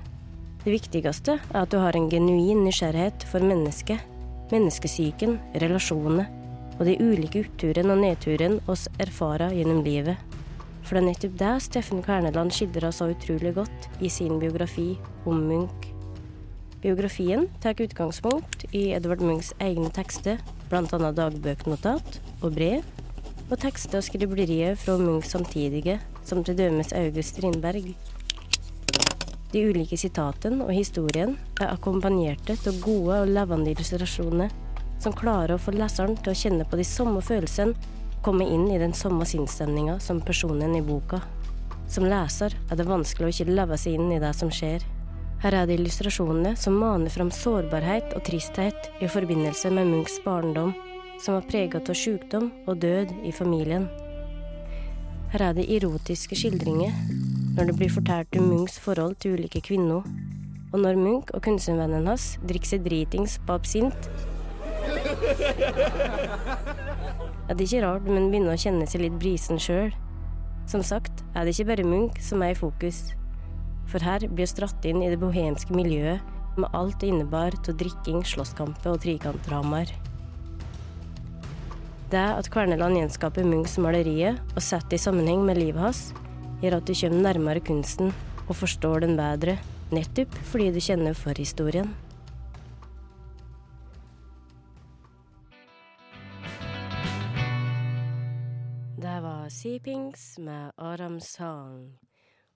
Det 0.64 0.72
viktigste 0.72 1.36
er 1.36 1.62
at 1.66 1.76
du 1.76 1.82
har 1.84 2.00
en 2.00 2.08
genuin 2.08 2.64
nysgjerrighet 2.64 3.28
for 3.28 3.44
mennesket, 3.44 4.00
menneskesyken, 4.56 5.36
relasjonene 5.60 6.32
og 6.78 6.88
de 6.88 6.96
ulike 7.04 7.44
oppturene 7.44 7.92
og 7.92 8.06
nedturene 8.08 8.64
oss 8.72 8.88
erfarer 9.04 9.52
gjennom 9.52 9.84
livet. 9.84 10.16
For 10.82 10.98
det 10.98 11.02
er 11.02 11.08
nettopp 11.08 11.36
det 11.40 11.54
Steffen 11.66 12.04
Kverneland 12.06 12.54
skildrer 12.56 12.94
så 12.96 13.10
utrolig 13.14 13.54
godt 13.56 13.90
i 14.02 14.10
sin 14.10 14.40
biografi 14.42 14.96
om 15.30 15.44
Munch. 15.48 15.90
Biografien 16.82 17.46
tar 17.62 17.78
utgangspunkt 17.78 18.66
i 18.74 18.88
Edvard 18.98 19.22
Munchs 19.22 19.52
egne 19.62 19.92
tekster, 19.94 20.42
bl.a. 20.72 21.12
dagbøknotat 21.14 22.18
og 22.42 22.56
brev, 22.56 22.82
og 23.52 23.60
tekster 23.62 24.00
og 24.00 24.08
skriblerier 24.08 24.80
fra 24.80 24.96
Munchs 24.98 25.36
samtidige, 25.36 26.00
som 26.26 26.42
til 26.44 26.58
dømes 26.58 26.94
August 26.98 27.36
Strindberg. 27.36 27.92
De 29.52 29.62
ulike 29.68 30.00
sitatene 30.00 30.64
og 30.64 30.74
historien 30.74 31.36
er 31.60 31.74
akkompagnerte 31.74 32.56
av 32.56 32.78
gode 32.82 33.22
og 33.26 33.34
levende 33.36 33.74
illustrasjoner 33.74 34.54
som 35.02 35.16
klarer 35.18 35.58
å 35.58 35.62
få 35.62 35.74
leseren 35.76 36.16
til 36.22 36.32
å 36.32 36.38
kjenne 36.38 36.68
på 36.70 36.80
de 36.80 36.86
samme 36.88 37.22
følelsene 37.26 37.76
komme 38.22 38.46
inn 38.46 38.68
i 38.72 38.80
den 38.80 38.94
samme 38.94 39.26
sinnsstemninga 39.26 40.00
som 40.00 40.22
personen 40.22 40.76
i 40.76 40.82
boka. 40.82 41.22
Som 41.90 42.06
leser 42.06 42.54
er 42.70 42.78
det 42.78 42.88
vanskelig 42.88 43.28
å 43.28 43.32
ikke 43.34 43.52
leve 43.52 43.78
seg 43.78 43.98
inn 43.98 44.12
i 44.14 44.20
det 44.22 44.32
som 44.38 44.52
skjer. 44.54 44.84
Her 45.42 45.58
er 45.58 45.66
det 45.68 45.80
illustrasjonene 45.80 46.54
som 46.60 46.78
maner 46.78 47.10
fram 47.10 47.32
sårbarhet 47.34 48.14
og 48.16 48.24
tristhet 48.28 48.92
i 49.02 49.10
forbindelse 49.10 49.72
med 49.74 49.90
Munchs 49.90 50.20
barndom, 50.26 50.76
som 51.22 51.36
var 51.38 51.48
preget 51.50 51.90
av 51.90 51.98
sykdom 51.98 52.52
og 52.68 52.80
død 52.84 53.12
i 53.26 53.34
familien. 53.34 53.90
Her 55.34 55.48
er 55.50 55.58
det 55.58 55.70
erotiske 55.72 56.38
skildringer 56.38 56.94
når 57.56 57.72
det 57.72 57.78
blir 57.80 57.92
fortalt 57.92 58.38
om 58.38 58.52
Munchs 58.52 58.78
forhold 58.80 59.18
til 59.24 59.40
ulike 59.40 59.64
kvinner, 59.66 60.06
og 60.72 60.78
når 60.80 61.00
Munch 61.00 61.34
og 61.34 61.42
kunstnervennen 61.44 62.08
hans 62.08 62.36
drikker 62.46 62.76
seg 62.76 62.86
dritings 62.86 63.40
på 63.48 63.58
absint. 63.58 64.12
Er 67.52 67.58
det 67.60 67.66
ikke 67.68 67.82
rart 67.84 68.06
man 68.08 68.30
begynner 68.32 68.56
å 68.56 68.60
kjenne 68.62 68.86
seg 68.88 69.02
litt 69.04 69.16
brisen 69.20 69.58
sjøl? 69.60 69.90
Som 70.72 70.86
sagt 70.88 71.18
er 71.36 71.44
det 71.44 71.52
ikke 71.52 71.66
bare 71.74 71.84
Munch 71.84 72.22
som 72.24 72.40
er 72.46 72.54
i 72.54 72.56
fokus, 72.56 73.10
for 73.92 74.00
her 74.08 74.24
blir 74.24 74.48
vi 74.48 74.56
dratt 74.56 74.86
inn 74.88 75.02
i 75.04 75.10
det 75.12 75.18
bohemske 75.20 75.76
miljøet 75.76 76.24
med 76.56 76.72
alt 76.72 77.02
det 77.02 77.10
innebar 77.12 77.58
av 77.60 77.76
drikking, 77.82 78.22
slåsskamper 78.24 78.94
og 78.94 79.02
trikantdramaer. 79.04 79.92
Det 82.14 82.24
at 82.24 82.48
Kverneland 82.54 83.02
gjenskaper 83.02 83.44
Munchs 83.44 83.76
maleriet 83.84 84.40
og 84.56 84.64
setter 84.64 84.94
det 84.94 85.02
i 85.02 85.04
sammenheng 85.10 85.44
med 85.44 85.60
livet 85.60 85.84
hans, 85.84 86.02
gjør 86.64 86.78
at 86.78 86.88
du 86.88 86.96
kommer 87.02 87.28
nærmere 87.28 87.66
kunsten 87.68 88.16
og 88.46 88.56
forstår 88.62 89.04
den 89.04 89.20
bedre, 89.20 89.58
nettopp 89.92 90.40
fordi 90.54 90.72
du 90.72 90.80
kjenner 90.80 91.20
forhistorien. 91.20 91.92
Det 99.22 99.28
var 99.28 99.50
Seapings 99.50 100.38
med 100.40 100.72
Aram 100.82 101.20
Sang. 101.22 102.00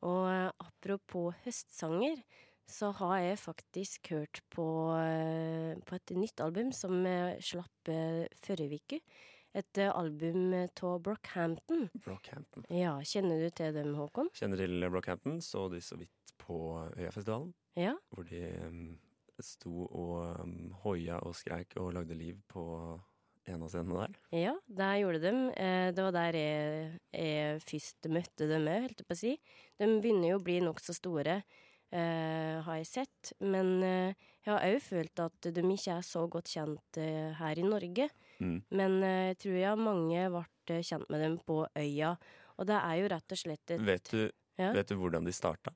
Og 0.02 0.24
eh, 0.32 0.48
apropos 0.58 1.36
høstsanger, 1.44 2.24
så 2.66 2.90
har 2.98 3.20
jeg 3.22 3.38
faktisk 3.38 4.10
hørt 4.10 4.42
på, 4.50 4.66
eh, 4.98 5.78
på 5.86 6.00
et 6.00 6.16
nytt 6.18 6.42
album 6.42 6.72
som 6.74 7.06
slapp 7.38 7.94
eh, 7.94 8.26
forrige 8.42 8.82
uke. 8.82 9.00
Et 9.54 9.82
album 9.86 10.56
av 10.58 10.98
Brockhampton. 11.06 11.86
Brockhampton. 12.02 12.66
Ja, 12.74 12.98
kjenner 13.06 13.46
du 13.46 13.54
til 13.54 13.78
dem, 13.78 13.94
Håkon? 14.02 14.34
Kjenner 14.34 14.66
til 14.66 14.90
Brockhampton, 14.90 15.38
så 15.46 15.68
de 15.70 15.86
så 15.86 16.02
vidt 16.02 16.34
på 16.42 16.58
Øyafestivalen. 16.98 17.54
Ja. 17.78 17.94
Hvor 18.10 18.26
de 18.26 18.42
sto 19.38 19.86
og 19.86 20.42
em, 20.42 20.72
hoia 20.82 21.22
og 21.22 21.38
skreik 21.38 21.78
og 21.78 21.94
lagde 21.94 22.18
liv 22.18 22.42
på 22.50 22.66
en 23.48 23.62
av 23.66 23.70
scenene 23.70 24.06
der. 24.08 24.16
Ja, 24.36 24.54
det 24.68 24.90
gjorde 25.02 25.20
de. 25.22 25.34
Eh, 25.56 25.92
Det 25.96 26.04
var 26.08 26.12
der 26.16 26.38
jeg, 26.40 27.00
jeg 27.14 27.62
først 27.62 28.10
møtte 28.10 28.48
dem 28.50 28.66
òg, 28.72 28.82
holdt 28.88 29.04
jeg 29.04 29.08
på 29.10 29.16
å 29.16 29.20
si. 29.22 29.34
De 29.80 29.90
begynner 30.02 30.32
jo 30.34 30.40
å 30.40 30.44
bli 30.46 30.60
nokså 30.66 30.96
store, 30.98 31.38
eh, 31.92 32.62
har 32.66 32.80
jeg 32.82 32.88
sett. 32.90 33.34
Men 33.40 33.84
eh, 33.84 34.14
jeg 34.46 34.54
har 34.54 34.66
òg 34.70 34.82
følt 34.82 35.20
at 35.28 35.50
de 35.54 35.62
ikke 35.76 35.98
er 36.00 36.06
så 36.06 36.26
godt 36.30 36.52
kjent 36.56 37.00
her 37.40 37.62
i 37.62 37.66
Norge. 37.66 38.10
Mm. 38.40 38.58
Men 38.72 39.00
jeg 39.02 39.38
tror 39.42 39.58
jeg 39.62 39.80
mange 39.86 40.26
ble 40.34 40.82
kjent 40.84 41.10
med 41.10 41.22
dem 41.24 41.38
på 41.46 41.64
øya. 41.78 42.16
Og 42.58 42.68
det 42.70 42.78
er 42.82 43.00
jo 43.02 43.08
rett 43.12 43.32
og 43.36 43.38
slett 43.42 43.72
et 43.76 43.82
Vet 43.82 44.12
du, 44.12 44.32
Ja. 44.58 44.72
vet 44.72 44.88
du 44.88 44.96
hvordan 44.96 45.26
de 45.26 45.32
starta? 45.36 45.74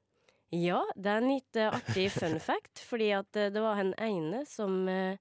Ja, 0.52 0.80
det 0.98 1.06
er 1.12 1.18
en 1.22 1.30
litt 1.30 1.58
artig 1.62 2.08
fun 2.12 2.40
fact, 2.42 2.80
fordi 2.82 3.12
at 3.14 3.30
det 3.34 3.62
var 3.62 3.76
han 3.78 3.92
ene 4.02 4.46
som 4.50 4.88
eh, 4.90 5.18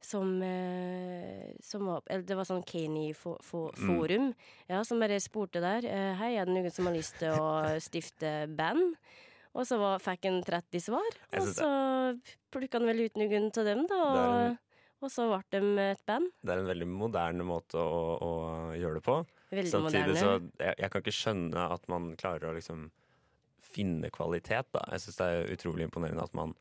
som, 0.00 0.40
eh, 0.42 1.52
som 1.60 1.86
var 1.86 2.02
Eller 2.06 2.22
det 2.22 2.36
var 2.38 2.44
sånn 2.46 2.62
Kani-forum, 2.64 4.28
ja, 4.68 4.82
som 4.84 5.00
bare 5.00 5.18
spurte 5.20 5.60
der. 5.60 5.84
eh, 5.88 6.14
Hei, 6.20 6.36
er 6.38 6.46
det 6.46 6.54
noen 6.54 6.70
som 6.72 6.86
har 6.86 6.94
lyst 6.94 7.18
til 7.18 7.30
å 7.34 7.78
stifte 7.82 8.46
band? 8.56 8.94
Og 9.58 9.64
så 9.66 9.78
var, 9.80 9.98
fikk 9.98 10.24
han 10.28 10.42
30 10.44 10.80
svar, 10.84 11.08
og 11.34 11.46
så 11.56 11.68
plukka 12.52 12.78
han 12.78 12.86
vel 12.86 13.00
ut 13.08 13.16
noen 13.18 13.48
av 13.50 13.64
dem, 13.66 13.86
da. 13.88 14.02
En- 14.04 14.58
Og, 15.00 15.06
og 15.06 15.10
så 15.14 15.24
ble 15.30 15.60
de 15.60 15.80
et 15.92 16.02
band. 16.06 16.30
Det 16.42 16.52
er 16.52 16.58
en 16.62 16.68
veldig 16.68 16.86
moderne 16.90 17.44
måte 17.46 17.78
å, 17.80 18.18
å 18.22 18.32
gjøre 18.76 18.98
det 18.98 19.04
på. 19.06 19.16
Veldig 19.50 19.70
Samtidig 19.72 20.12
moderne. 20.12 20.20
så 20.20 20.64
jeg, 20.66 20.74
jeg 20.78 20.90
kan 20.92 21.02
ikke 21.02 21.16
skjønne 21.16 21.66
at 21.74 21.88
man 21.88 22.08
klarer 22.20 22.50
å 22.50 22.54
liksom 22.56 22.90
finne 23.62 24.10
kvalitet, 24.10 24.68
da. 24.74 24.82
Jeg 24.92 25.00
syns 25.06 25.18
det 25.20 25.28
er 25.32 25.52
utrolig 25.56 25.86
imponerende 25.88 26.22
at 26.28 26.34
man 26.34 26.54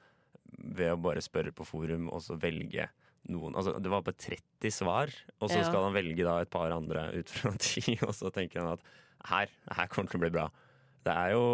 ved 0.58 0.94
å 0.94 1.00
bare 1.02 1.22
spørre 1.22 1.52
på 1.54 1.66
forum 1.68 2.08
og 2.14 2.22
så 2.24 2.38
velge 2.40 2.88
noen 3.30 3.56
Altså, 3.58 3.76
det 3.82 3.90
var 3.92 4.02
bare 4.06 4.16
30 4.18 4.72
svar, 4.74 5.12
og 5.42 5.50
så 5.50 5.58
Ja. 5.60 5.68
skal 5.68 5.84
han 5.88 5.94
velge 5.98 6.24
da 6.24 6.40
et 6.42 6.50
par 6.54 6.72
andre 6.72 7.10
ut 7.18 7.30
fra 7.30 7.52
ti, 7.60 7.98
og 8.02 8.14
så 8.16 8.32
tenker 8.34 8.62
han 8.64 8.74
at 8.78 8.84
her, 9.28 9.48
her 9.72 9.88
kommer 9.92 10.08
det 10.08 10.12
til 10.16 10.20
å 10.22 10.26
bli 10.26 10.34
bra. 10.40 10.48
Det 11.08 11.14
er 11.16 11.32
jo 11.36 11.46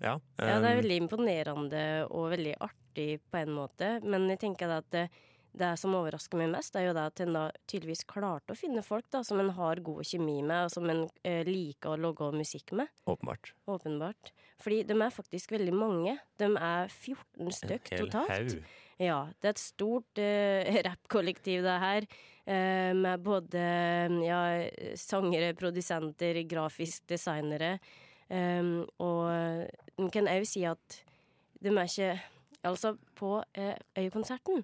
Ja. 0.00 0.18
Ja, 0.38 0.58
det 0.60 0.68
er 0.70 0.76
um, 0.76 0.82
veldig 0.82 1.00
imponerende 1.06 1.82
og 2.10 2.30
veldig 2.32 2.54
artig 2.60 3.20
på 3.30 3.40
en 3.42 3.52
måte, 3.56 3.98
men 4.04 4.28
jeg 4.30 4.38
tenker 4.42 4.70
at 4.76 4.86
det, 4.90 5.08
det 5.56 5.72
som 5.80 5.94
overrasker 5.98 6.38
meg 6.38 6.50
mest, 6.52 6.76
er 6.78 6.86
jo 6.88 6.92
det 6.94 7.06
at 7.10 7.20
en 7.24 7.32
da 7.34 7.44
tydeligvis 7.66 8.04
klarte 8.06 8.54
å 8.54 8.58
finne 8.58 8.82
folk 8.86 9.08
da, 9.10 9.22
som 9.26 9.40
en 9.42 9.50
har 9.56 9.80
god 9.82 10.04
kjemi 10.06 10.36
med, 10.46 10.68
og 10.68 10.70
som 10.70 10.86
en 10.92 11.08
eh, 11.26 11.42
liker 11.48 11.96
å 11.96 11.98
logge 11.98 12.28
musikk 12.36 12.70
med. 12.78 12.86
Åpenbart. 13.10 13.50
Åpenbart. 13.66 14.30
Fordi 14.62 14.82
de 14.86 14.94
er 15.02 15.10
faktisk 15.10 15.50
veldig 15.56 15.74
mange. 15.74 16.14
De 16.38 16.46
er 16.54 16.86
14 16.92 17.50
stykk 17.50 17.90
En 17.90 17.98
hel 17.98 18.06
totalt. 18.06 18.30
haug. 18.30 18.62
Ja, 19.00 19.22
det 19.40 19.48
er 19.48 19.54
et 19.54 19.62
stort 19.62 20.20
uh, 20.20 20.80
rappkollektiv 20.88 21.64
det 21.64 21.78
her. 21.84 22.06
Uh, 22.44 22.92
med 22.96 23.22
både 23.24 23.62
ja, 24.26 24.40
sangere, 24.98 25.54
produsenter, 25.56 26.42
grafisk 26.50 27.06
designere. 27.08 27.78
Um, 28.30 28.84
og 29.02 29.24
en 29.98 30.10
kan 30.14 30.28
òg 30.30 30.44
si 30.46 30.62
at 30.68 31.00
de 31.60 31.72
er 31.72 31.88
ikke 31.88 32.12
Altså, 32.60 32.96
på 33.16 33.38
uh, 33.40 33.76
Øykonserten 33.96 34.60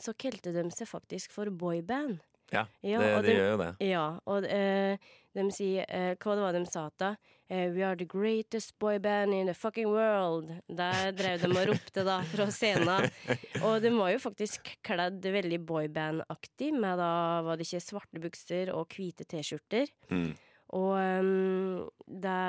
så 0.00 0.14
kalte 0.16 0.54
de 0.54 0.62
seg 0.72 0.88
faktisk 0.88 1.34
for 1.36 1.50
boyband. 1.52 2.18
Ja, 2.52 2.66
Ja, 2.86 3.00
det, 3.00 3.08
de, 3.14 3.22
de 3.26 3.38
gjør 3.38 3.48
jo 3.50 3.62
det. 3.62 3.70
Ja, 3.88 4.04
og 4.26 4.46
uh, 4.46 5.14
de 5.36 5.46
sier 5.52 5.88
uh, 5.90 6.12
Hva 6.14 6.36
det 6.36 6.44
var 6.44 6.54
de 6.56 6.62
sa 6.70 6.84
da? 7.00 7.16
Uh, 7.50 7.68
We 7.74 7.82
are 7.86 7.96
the 7.98 8.06
greatest 8.06 8.74
boyband 8.82 9.34
in 9.34 9.46
the 9.46 9.54
fucking 9.54 9.90
world. 9.90 10.50
Der 10.66 11.12
drev 11.14 11.42
de 11.42 11.50
og 11.52 11.68
ropte 11.70 12.06
da 12.06 12.20
fra 12.26 12.48
scenen. 12.50 13.06
Og 13.66 13.78
de 13.82 13.92
var 13.94 14.10
jo 14.14 14.22
faktisk 14.22 14.72
kledd 14.86 15.22
veldig 15.22 15.60
boyband-aktig, 15.68 16.72
med 16.74 16.98
da 16.98 17.12
var 17.46 17.58
det 17.58 17.68
ikke 17.68 17.84
svarte 17.84 18.22
bukser 18.22 18.72
og 18.74 18.90
hvite 18.94 19.26
T-skjorter. 19.30 19.92
Mm. 20.10 20.32
Og 20.74 20.94
um, 20.98 21.84
det 22.06 22.40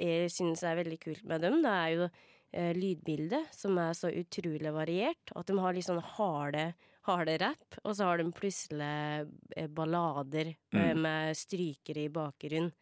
jeg 0.00 0.32
synes 0.32 0.64
er 0.64 0.80
veldig 0.80 1.00
kult 1.02 1.26
med 1.28 1.44
dem, 1.44 1.60
det 1.64 1.74
er 1.74 1.90
jo 1.92 2.06
eh, 2.08 2.72
lydbildet, 2.76 3.52
som 3.52 3.76
er 3.82 3.92
så 3.98 4.08
utrolig 4.08 4.72
variert. 4.72 5.34
At 5.36 5.50
de 5.50 5.58
har 5.60 5.76
litt 5.76 5.88
sånn 5.88 6.02
harde, 6.16 6.70
harde 7.06 7.36
rapp, 7.40 7.78
og 7.84 7.96
så 7.96 8.04
har 8.08 8.18
de 8.18 8.30
plutselig 8.32 9.26
eh, 9.56 9.68
ballader 9.68 10.54
eh, 10.54 10.92
Mm. 10.94 11.02
med 11.02 11.36
strykere 11.36 12.04
i 12.04 12.08
bakgrunnen. 12.08 12.72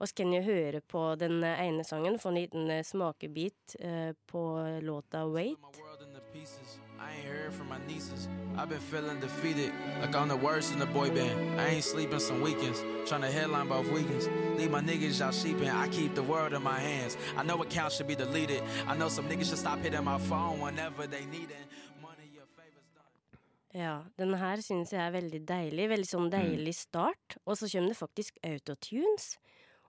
Og 0.00 0.08
så 0.08 0.14
kan 0.16 0.32
jeg 0.32 0.44
høre 0.46 0.80
på 0.80 1.14
den 1.20 1.42
eh, 1.44 1.60
ene 1.66 1.84
sangen, 1.84 2.18
få 2.18 2.28
en 2.30 2.38
liten 2.40 2.70
smakebit 2.84 3.76
eh, 3.80 4.12
på 4.26 4.42
låta 4.80 5.26
Wait. 5.28 5.58
Ja, 23.76 24.00
den 24.18 24.34
her 24.34 24.56
synes 24.64 24.90
jeg 24.90 25.00
er 25.00 25.12
veldig 25.14 25.44
deilig. 25.46 25.88
Veldig 25.92 26.08
sånn 26.08 26.26
Mm. 26.26 26.32
deilig 26.34 26.74
start. 26.74 27.36
Og 27.46 27.56
så 27.56 27.68
kommer 27.70 27.88
det 27.88 27.98
faktisk 28.00 28.38
autotunes. 28.42 29.36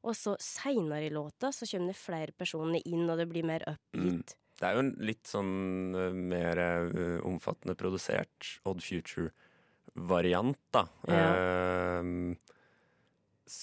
Og 0.04 0.16
så 0.16 0.36
seinere 0.40 1.06
i 1.06 1.10
låta 1.14 1.52
så 1.54 1.66
kommer 1.70 1.88
det 1.94 1.96
flere 1.96 2.32
personer 2.32 2.82
inn, 2.86 3.10
og 3.10 3.18
det 3.18 3.30
blir 3.30 3.44
mer 3.46 3.62
upbeat. 3.68 4.36
Det 4.60 4.68
er 4.68 4.74
jo 4.74 4.80
en 4.80 4.96
litt 5.00 5.24
sånn 5.26 5.96
eh, 5.96 6.12
mer 6.14 6.58
uh, 6.58 7.20
omfattende 7.26 7.76
produsert 7.76 8.60
Odd 8.66 8.82
Future-variant, 8.82 10.58
da. 10.72 10.86
Ja. 11.08 12.02
Uh, 12.02 12.36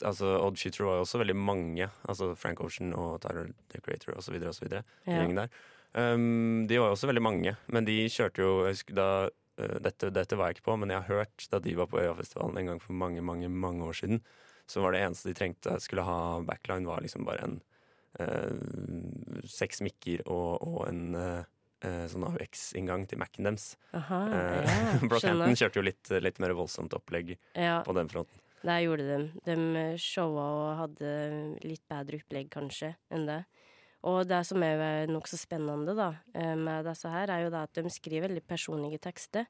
altså, 0.02 0.40
Odd 0.42 0.58
Future 0.58 0.86
var 0.88 0.98
jo 0.98 1.04
også 1.06 1.20
veldig 1.22 1.36
mange. 1.36 1.90
Altså 2.08 2.32
Frank 2.36 2.60
Ocean 2.60 2.92
og 2.94 3.20
Tyler 3.22 3.52
The 3.70 3.80
Creator 3.80 4.16
osv. 4.18 4.34
osv. 4.42 4.82
Ja. 5.06 5.46
Um, 5.94 6.66
de 6.68 6.78
var 6.78 6.90
jo 6.90 6.96
også 6.96 7.08
veldig 7.08 7.22
mange, 7.24 7.56
men 7.68 7.84
de 7.86 8.00
kjørte 8.12 8.42
jo 8.42 8.64
jeg 8.66 8.76
husker 8.76 8.94
da 8.98 9.08
dette, 9.82 10.10
dette 10.14 10.36
var 10.38 10.50
jeg 10.50 10.58
ikke 10.58 10.68
på, 10.70 10.76
men 10.82 10.92
jeg 10.94 11.02
har 11.02 11.22
hørt 11.22 11.46
da 11.52 11.58
de 11.64 11.74
var 11.78 11.88
på 11.90 11.98
Øyafestivalen 12.02 12.58
en 12.60 12.70
gang 12.72 12.80
for 12.82 12.92
mange, 12.96 13.22
mange, 13.24 13.48
mange 13.50 13.84
år 13.88 13.96
siden, 14.00 14.22
så 14.68 14.82
var 14.84 14.92
det 14.94 15.00
eneste 15.06 15.30
de 15.30 15.36
trengte 15.38 15.78
skulle 15.80 16.04
ha 16.06 16.18
backline, 16.44 16.86
var 16.88 17.00
liksom 17.04 17.24
bare 17.26 17.44
en 17.46 17.60
eh, 18.20 19.46
seks 19.48 19.80
mikker 19.84 20.24
og, 20.26 20.58
og 20.68 20.82
en 20.88 21.02
eh, 21.18 21.46
eh, 21.86 22.04
sånn 22.12 22.26
AUX-inngang 22.28 23.06
til 23.10 23.20
Mac-en 23.22 23.48
deres. 23.48 23.70
Eh, 23.94 24.12
ja, 24.12 24.98
Brockhampton 25.08 25.56
kjørte 25.58 25.80
jo 25.80 25.86
litt, 25.88 26.12
litt 26.24 26.40
mer 26.42 26.54
voldsomt 26.58 26.94
opplegg 26.98 27.34
Ja, 27.56 27.80
på 27.86 27.96
den 27.96 28.10
fronten. 28.12 28.42
det 28.66 28.78
gjorde 28.84 29.06
de. 29.06 29.18
De 29.46 29.86
showa 30.02 30.46
og 30.58 30.68
hadde 30.82 31.12
litt 31.64 31.84
bedre 31.90 32.20
opplegg, 32.20 32.50
kanskje, 32.52 32.94
enn 33.14 33.28
det. 33.30 33.42
Og 34.06 34.28
det 34.30 34.44
som 34.46 34.62
er 34.62 35.10
nokså 35.10 35.36
spennende 35.40 35.94
da, 35.98 36.12
eh, 36.34 36.54
med 36.54 36.86
disse 36.86 37.08
her, 37.10 37.30
er 37.30 37.44
jo 37.44 37.50
det 37.50 37.64
at 37.66 37.74
de 37.80 37.90
skriver 37.90 38.28
veldig 38.28 38.44
personlige 38.46 38.98
tekster. 39.08 39.44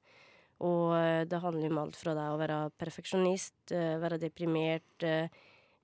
Og 0.64 0.96
eh, 0.96 1.24
det 1.28 1.42
handler 1.42 1.70
om 1.70 1.78
alt 1.84 1.96
fra 1.98 2.14
det 2.16 2.28
å 2.32 2.40
være 2.40 2.70
perfeksjonist, 2.80 3.72
eh, 3.76 4.00
være 4.00 4.22
deprimert, 4.22 5.08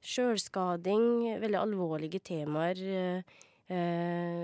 sjølskading, 0.05 1.39
veldig 1.41 1.61
alvorlige 1.61 2.21
temaer 2.21 2.77
eh, 2.85 3.23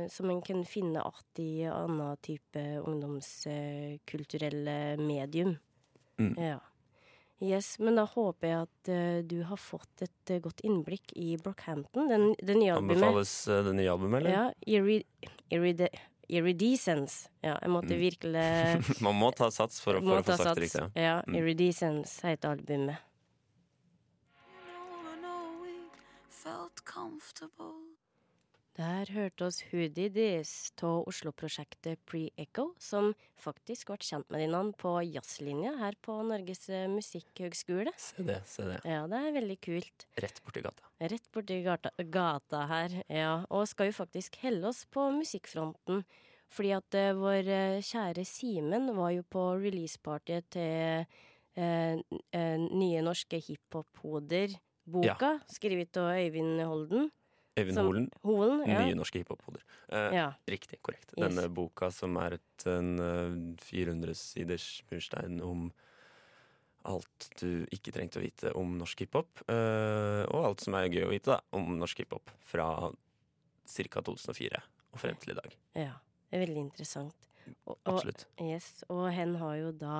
som 0.08 0.30
en 0.32 0.40
kan 0.40 0.64
finne 0.64 1.02
igjen 1.02 1.44
i 1.44 1.68
annen 1.68 2.16
type 2.24 2.80
ungdomskulturelle 2.80 4.96
medium. 5.00 5.58
Mm. 6.20 6.34
Ja. 6.40 6.58
Yes, 7.40 7.78
men 7.80 7.96
da 7.96 8.04
håper 8.04 8.46
jeg 8.50 8.66
at 8.66 8.88
uh, 8.92 9.22
du 9.24 9.38
har 9.48 9.56
fått 9.56 10.02
et 10.04 10.30
uh, 10.34 10.38
godt 10.44 10.60
innblikk 10.66 11.12
i 11.16 11.38
Brockhampton, 11.40 12.08
den, 12.10 12.26
det 12.36 12.56
nye 12.58 12.74
albumet. 12.74 12.98
Anbefales 13.00 13.32
uh, 13.48 13.62
det 13.64 13.72
nye 13.78 13.88
albumet, 13.94 14.20
eller? 14.20 14.30
Ja, 14.30 14.42
Irid 14.68 15.06
Iride, 15.50 15.88
Iridescence. 16.28 17.30
Ja, 17.42 17.56
jeg 17.62 17.70
måtte 17.72 17.96
Mm. 17.96 18.02
virkelig 18.04 19.00
Man 19.06 19.16
må 19.18 19.32
ta 19.34 19.48
sats 19.50 19.80
for, 19.80 19.96
å- 19.96 20.04
for 20.04 20.20
å 20.20 20.22
få 20.28 20.36
sagt 20.36 20.60
det 20.60 20.66
riktig. 20.68 20.84
Ja. 21.00 21.16
Mm. 21.26 21.38
Iridescence 21.40 22.20
heter 22.28 22.52
albumet. 22.58 23.00
I 24.44 25.16
know 25.24 25.64
we 25.64 25.72
felt 26.28 26.84
comfortable. 26.84 27.89
Der 28.80 29.10
hørte 29.12 29.44
oss 29.44 29.58
Hoodies 29.68 30.50
av 30.80 31.02
Oslo-prosjektet 31.10 32.00
Pre-Echo, 32.08 32.70
som 32.80 33.10
faktisk 33.36 33.90
ble 33.90 33.98
kjent 34.06 34.30
med 34.32 34.40
dine 34.40 34.60
på 34.80 34.94
jazzlinja 35.04 35.74
her 35.82 35.98
på 36.00 36.14
Norges 36.24 36.64
eh, 36.72 36.86
musikkhøgskole. 36.88 37.92
Se 38.00 38.24
det, 38.24 38.38
se 38.48 38.64
det. 38.70 38.78
Ja, 38.88 39.02
det 39.10 39.20
er 39.20 39.36
veldig 39.36 39.58
kult. 39.66 40.06
Rett 40.24 40.40
borti 40.46 40.64
gata. 40.64 40.88
Rett 41.12 41.28
borti 41.34 41.60
gata, 41.66 41.92
gata 42.08 42.62
her, 42.72 42.96
ja. 43.12 43.36
Og 43.52 43.68
skal 43.68 43.90
jo 43.90 43.98
faktisk 43.98 44.40
helle 44.46 44.72
oss 44.72 44.86
på 44.88 45.10
musikkfronten. 45.18 46.00
Fordi 46.48 46.72
at 46.78 47.00
uh, 47.02 47.12
vår 47.20 47.52
eh, 47.52 47.84
kjære 47.84 48.24
Simen 48.24 48.94
var 48.96 49.12
jo 49.18 49.28
på 49.28 49.44
releasepartyet 49.60 50.48
til 50.56 51.04
uh, 51.04 52.00
uh, 52.32 52.56
nye 52.64 53.04
norske 53.04 53.44
hiphop-hoder-boka, 53.44 55.36
skrevet 55.52 56.00
av 56.00 56.14
Øyvind 56.16 56.64
Holden. 56.64 57.10
Øyvind 57.60 57.76
Som- 57.78 57.90
Holen, 57.90 58.08
Holen, 58.26 58.64
ja. 58.68 58.80
nye 58.86 58.96
norske 58.98 59.22
hiphop-hoder. 59.22 59.62
Eh, 59.88 60.16
ja. 60.16 60.26
Riktig, 60.48 60.80
korrekt. 60.82 61.12
Yes. 61.12 61.22
Denne 61.28 61.46
boka 61.54 61.90
som 61.94 62.16
er 62.22 62.38
et, 62.38 62.66
en 62.70 62.90
eh, 63.04 63.38
400-siders 63.68 64.68
murstein 64.90 65.40
om 65.44 65.70
alt 66.88 67.28
du 67.40 67.66
ikke 67.74 67.92
trengte 67.92 68.20
å 68.20 68.24
vite 68.24 68.52
om 68.56 68.78
norsk 68.80 69.04
hiphop, 69.04 69.42
eh, 69.52 70.24
og 70.32 70.46
alt 70.48 70.64
som 70.64 70.76
er 70.78 70.88
gøy 70.88 71.04
å 71.08 71.12
vite 71.12 71.34
da, 71.34 71.40
om 71.56 71.74
norsk 71.78 72.04
hiphop 72.04 72.32
fra 72.48 72.70
ca. 73.70 74.00
2004 74.02 74.62
og 74.90 75.02
frem 75.02 75.18
til 75.20 75.36
i 75.36 75.40
dag. 75.42 75.58
ja. 75.86 75.96
Det 76.30 76.38
er 76.38 76.44
veldig 76.46 76.60
interessant. 76.62 77.24
Og, 77.66 77.72
og, 77.74 77.78
Absolutt. 77.90 78.26
yes, 78.38 78.84
og 78.86 79.08
hen 79.10 79.32
har 79.40 79.56
jo 79.58 79.72
da 79.74 79.94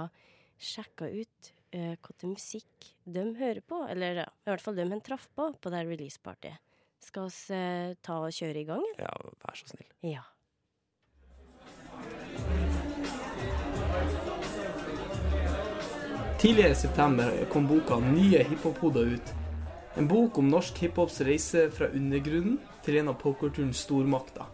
sjekka 0.63 1.09
ut 1.11 1.49
uh, 1.75 1.97
hvilken 1.97 2.37
musikk 2.37 2.91
de 3.03 3.25
hører 3.41 3.59
på, 3.67 3.81
eller 3.91 4.21
i 4.23 4.27
hvert 4.47 4.63
fall 4.63 4.79
de 4.79 4.87
hen 4.87 5.03
traff 5.03 5.27
på 5.35 5.49
på 5.59 5.73
det 5.75 5.81
releasepartyet. 5.89 6.70
Skal 7.01 7.31
vi 7.31 7.57
eh, 7.57 7.97
ta 8.05 8.21
og 8.21 8.35
kjøre 8.35 8.61
i 8.61 8.69
gang? 8.69 8.85
eller? 8.93 9.09
Ja, 9.09 9.33
vær 9.45 9.57
så 9.57 9.71
snill. 9.71 9.89
Ja. 10.05 10.27
Tidligere 16.41 16.73
i 16.73 16.75
september 16.75 17.33
kom 17.53 17.67
boka 17.69 17.99
Nye 18.01 18.45
hiphop-hoder 18.49 19.15
ut. 19.17 19.33
En 20.01 20.07
bok 20.09 20.39
om 20.39 20.49
norsk 20.49 20.79
hiphops 20.81 21.21
reise 21.27 21.67
fra 21.75 21.91
undergrunnen 21.93 22.61
til 22.85 23.01
en 23.01 23.11
av 23.13 23.19
popkulturens 23.21 23.83
stormakter. 23.85 24.47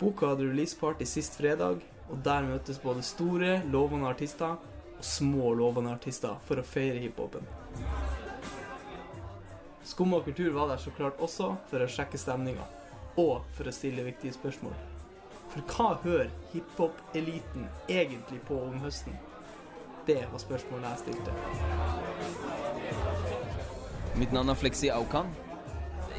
Boka 0.00 0.30
hadde 0.32 0.46
releaseparty 0.48 1.04
sist 1.08 1.36
fredag, 1.36 1.82
og 2.08 2.22
der 2.24 2.46
møtes 2.46 2.80
både 2.80 3.04
store, 3.04 3.58
lovende 3.74 4.08
artister 4.08 4.56
og 4.56 5.04
små, 5.04 5.52
lovende 5.58 5.92
artister 5.92 6.40
for 6.46 6.62
å 6.62 6.66
feire 6.66 7.02
hiphopen. 7.02 7.44
Skum 9.92 10.14
og 10.16 10.24
kultur 10.24 10.54
var 10.54 10.70
der 10.70 10.78
så 10.80 10.90
klart 10.96 11.18
også 11.20 11.50
for 11.68 11.84
å 11.84 11.86
sjekke 11.90 12.16
stemninga, 12.16 12.64
og 13.20 13.42
for 13.52 13.68
å 13.68 13.72
stille 13.76 14.06
viktige 14.06 14.32
spørsmål. 14.32 14.72
For 15.52 15.60
hva 15.68 15.88
hører 16.00 16.30
hiphop-eliten 16.54 17.66
egentlig 17.92 18.40
på 18.48 18.56
om 18.56 18.78
høsten? 18.80 19.12
Det 20.06 20.22
var 20.32 20.40
spørsmålet 20.40 20.88
jeg 20.88 20.98
stilte. 21.02 21.30
Mitt 24.16 24.32
navn 24.32 24.48
er 24.54 24.56
Flexi 24.62 24.88
Aukan. 24.94 25.28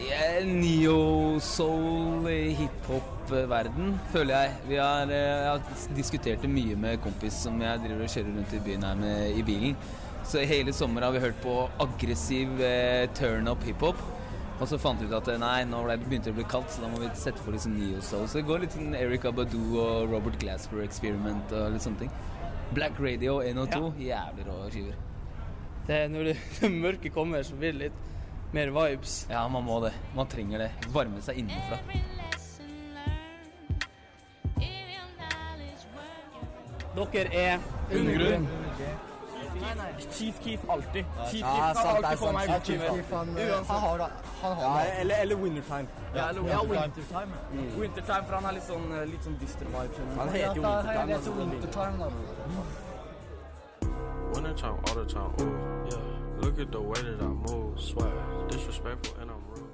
Jeg 0.03 0.37
er 0.37 0.45
neo-soul 0.45 2.29
hiphop-verden, 2.59 3.97
føler 4.13 4.33
jeg. 4.37 4.53
Vi 4.69 4.77
har, 4.83 5.09
eh, 5.09 5.17
jeg 5.17 5.49
har 5.49 5.61
diskutert 5.97 6.41
det 6.45 6.49
mye 6.49 6.75
med 6.77 7.01
kompis 7.01 7.33
som 7.47 7.61
jeg 7.61 7.81
driver 7.87 8.05
og 8.05 8.09
kjører 8.09 8.37
rundt 8.37 8.53
i 8.53 8.65
byen 8.69 8.83
her 8.83 8.95
med 9.01 9.37
i 9.37 9.43
bilen. 9.49 9.75
Så 10.23 10.43
hele 10.47 10.73
sommeren 10.73 11.09
har 11.09 11.13
vi 11.15 11.21
hørt 11.23 11.39
på 11.43 11.55
aggressiv 11.83 12.61
eh, 12.63 13.09
turn-up 13.17 13.63
hiphop. 13.67 13.99
Og 14.61 14.69
så 14.69 14.77
fant 14.79 15.01
vi 15.01 15.09
ut 15.09 15.15
at 15.17 15.27
eh, 15.33 15.39
nei, 15.41 15.65
nå 15.67 15.81
begynte 16.05 16.29
det 16.29 16.35
å 16.35 16.37
bli 16.37 16.45
kaldt, 16.49 16.71
så 16.71 16.85
da 16.85 16.91
må 16.91 17.01
vi 17.01 17.09
sette 17.19 17.43
på 17.43 17.51
litt 17.51 17.65
sånn 17.65 17.75
neo-soul. 17.75 18.27
Så 18.31 18.39
det 18.39 18.45
går 18.47 18.63
litt 18.63 18.77
sånn 18.77 18.95
Eric 18.95 19.27
Badu 19.35 19.59
og 19.81 20.13
Robert 20.13 20.39
Glasper 20.41 20.85
Experiment 20.85 21.51
og 21.51 21.75
litt 21.75 21.83
sånne 21.83 22.05
ting. 22.05 22.13
Black 22.73 22.97
Radio 23.03 23.41
1 23.43 23.59
og 23.61 23.69
2, 23.73 23.91
jævlig 24.01 24.47
rå 24.47 24.57
skiver. 24.71 24.97
Det, 25.89 25.99
når 26.13 26.31
det, 26.31 26.37
det 26.61 26.71
mørke 26.71 27.13
kommer, 27.13 27.43
så 27.43 27.59
blir 27.59 27.75
det 27.75 27.89
litt 27.89 28.01
mer 28.55 28.71
vibes. 28.73 29.23
Ja, 29.29 29.43
man 29.51 29.67
må 29.67 29.81
det. 29.83 29.91
Man 30.15 30.29
trenger 30.31 30.67
det. 30.67 30.71
Varme 30.95 31.21
seg 31.25 31.43
innenfra. 31.43 31.81
Dere 36.93 37.29
er 37.33 37.57
undergrunn. 37.89 38.45
Chief 40.17 40.39
Keef 40.43 40.59
alltid. 40.69 41.05
Chief 41.31 41.45
Keef 41.45 41.73
kan 41.75 41.87
alltid 41.95 42.17
få 42.19 42.31
meg 42.31 42.49
i 42.49 42.51
Uansett. 42.51 44.11
eller, 44.99 45.15
eller 45.15 45.35
Wintertime. 45.35 45.87
Ja, 46.15 46.29
eller 46.29 46.49
ja, 46.49 46.61
Wintertime. 46.63 47.33
Wintertime, 47.79 48.23
for 48.27 48.35
han 48.35 48.45
er 48.45 48.51
litt 48.57 48.67
sånn, 48.67 48.87
litt 49.11 49.23
sånn 49.23 49.37
dyster 49.41 49.65
vibe. 49.65 50.07
Han 50.17 50.29
heter 50.29 50.55
jo 50.55 50.61
Wintertime. 50.61 51.13
altså. 51.13 51.31
Wintertime 54.33 54.77
all 54.87 54.95
the 54.95 55.05
time, 55.05 55.31
ooh, 55.41 55.87
yeah. 55.91 56.41
Look 56.41 56.59
at 56.59 56.71
the 56.71 56.81
way 56.81 57.01
that 57.01 57.21
I 57.21 57.27
move, 57.27 57.79
swag, 57.79 58.11
disrespectful 58.49 59.21
and 59.21 59.31
I'm 59.31 59.43
rude. 59.49 59.69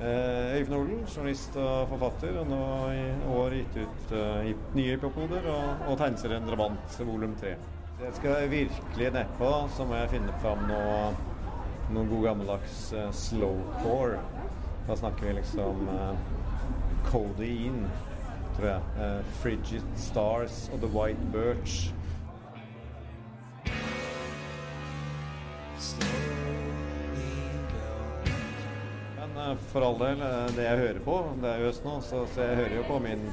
Eh, 0.00 0.56
Øyvind 0.58 0.74
Olen, 0.74 1.06
journalist 1.16 1.56
og 1.56 1.88
forfatter, 1.88 2.38
og 2.40 2.46
nå 2.46 2.90
i 2.92 3.06
år 3.32 3.54
gitt 3.56 3.76
ut 3.80 4.12
uh, 4.12 4.50
nye 4.76 4.90
hiphop-hoder 4.90 5.48
og, 5.48 5.88
og 5.88 5.98
tegneserien 5.98 6.44
Drabant 6.46 6.98
volum 7.00 7.32
3. 7.40 7.54
Det 7.96 8.10
skal 8.12 8.30
jeg 8.30 8.50
virkelig 8.50 9.06
nedpå, 9.12 9.50
så 9.72 9.84
må 9.88 9.96
jeg 9.96 10.10
finne 10.10 10.32
fram 10.42 10.66
noe, 10.68 10.96
noen 11.88 12.10
god 12.10 12.26
gammeldags 12.26 12.80
uh, 12.92 13.06
slowcore. 13.16 14.18
Da 14.84 14.96
snakker 15.00 15.24
vi 15.24 15.32
liksom 15.38 15.88
uh, 15.88 16.10
Codeine, 17.06 17.88
tror 18.58 18.68
jeg. 18.68 18.90
Uh, 18.98 19.30
Frigid 19.40 19.88
Stars 19.96 20.66
og 20.74 20.84
The 20.84 20.90
White 20.92 21.30
Birch. 21.32 21.86
For 29.70 29.84
all 29.86 29.98
del, 30.00 30.22
eh, 30.22 30.46
det 30.56 30.64
jeg 30.66 30.80
hører 30.82 31.00
på, 31.04 31.16
det 31.42 31.50
er 31.50 31.62
jo 31.62 31.70
høst 31.70 31.86
nå, 31.86 31.94
så, 32.04 32.22
så 32.34 32.46
jeg 32.46 32.58
hører 32.60 32.76
jo 32.78 32.84
på 32.88 33.00
min, 33.04 33.24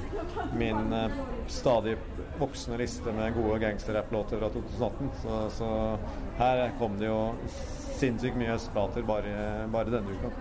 min 0.60 0.96
eh, 0.98 1.18
stadig 1.52 1.96
voksende 2.40 2.80
liste 2.82 3.14
med 3.16 3.36
gode 3.38 3.60
gangsterrapplåter 3.64 4.42
fra 4.42 4.50
2018. 4.56 5.12
Så, 5.24 5.40
så 5.60 5.70
her 6.40 6.64
kom 6.80 6.98
det 7.02 7.10
jo 7.10 7.20
sinnssykt 8.00 8.40
mye 8.40 8.54
høstplater 8.54 9.06
bare, 9.08 9.36
bare 9.74 9.98
denne 9.98 10.18
uka. 10.18 10.34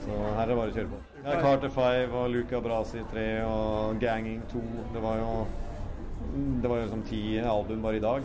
Så 0.00 0.16
her 0.16 0.44
er 0.44 0.52
det 0.52 0.60
bare 0.60 0.72
å 0.72 0.76
kjøre 0.78 0.92
på. 0.92 1.00
Ja, 1.20 1.40
Carter 1.44 1.74
5 1.74 2.14
og 2.16 2.30
Luca 2.32 2.62
Brasi 2.64 3.02
3 3.12 3.26
og 3.44 3.98
Ganging 4.00 4.40
2. 4.52 4.62
Det 4.94 5.02
var 5.04 5.20
jo 5.20 5.34
det 6.62 6.68
var 6.68 6.78
jo 6.78 6.86
liksom 6.86 7.02
ti 7.08 7.22
album 7.40 7.82
bare 7.82 7.98
i 7.98 8.02
dag. 8.04 8.24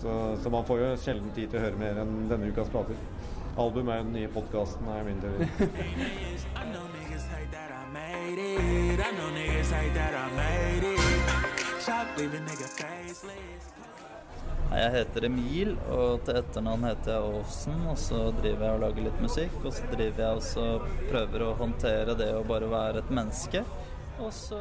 Så, 0.00 0.36
så 0.42 0.50
man 0.50 0.64
får 0.64 0.78
jo 0.80 0.92
sjelden 1.00 1.32
tid 1.36 1.50
til 1.50 1.60
å 1.60 1.64
høre 1.66 1.80
mer 1.80 1.98
enn 2.02 2.28
denne 2.30 2.48
ukas 2.52 2.70
plater. 2.72 2.96
Album 3.58 3.88
er 3.88 3.96
jo 4.00 4.04
den 4.06 4.12
nye 4.14 4.28
podkasten, 4.32 4.86
er 4.88 5.02
min 5.04 5.18
teori. 5.20 5.48
I 6.60 6.64
know 6.70 6.86
niggas 6.94 7.26
hate 7.32 7.50
that 7.52 7.72
I 7.74 7.84
made 7.92 8.38
it. 8.38 9.00
I 9.00 9.10
know 9.16 9.30
niggas 9.34 9.72
hate 9.74 9.94
that 9.94 10.14
I 10.14 10.28
made 10.36 10.86
it. 10.94 11.82
Shop 11.84 12.06
leaving 12.18 12.44
nigga 12.46 12.68
faceless. 12.76 13.66
Nei, 14.70 14.78
Jeg 14.84 14.92
heter 14.94 15.24
Emil, 15.26 15.72
og 15.90 16.20
til 16.28 16.36
etternavn 16.38 16.84
heter 16.86 17.16
jeg 17.16 17.34
Aasen. 17.40 17.80
Og 17.90 17.98
så 17.98 18.20
driver 18.38 18.66
jeg 18.68 18.76
og 18.78 18.84
lager 18.84 19.06
litt 19.08 19.20
musikk, 19.24 19.56
og 19.66 19.74
så 19.74 19.88
driver 19.90 20.24
jeg 20.24 20.40
også 20.44 20.66
prøver 21.10 21.44
å 21.48 21.52
håndtere 21.58 22.14
det 22.20 22.30
å 22.38 22.44
bare 22.46 22.70
være 22.70 23.02
et 23.02 23.10
menneske. 23.18 23.64
Og 24.20 24.30
så 24.36 24.60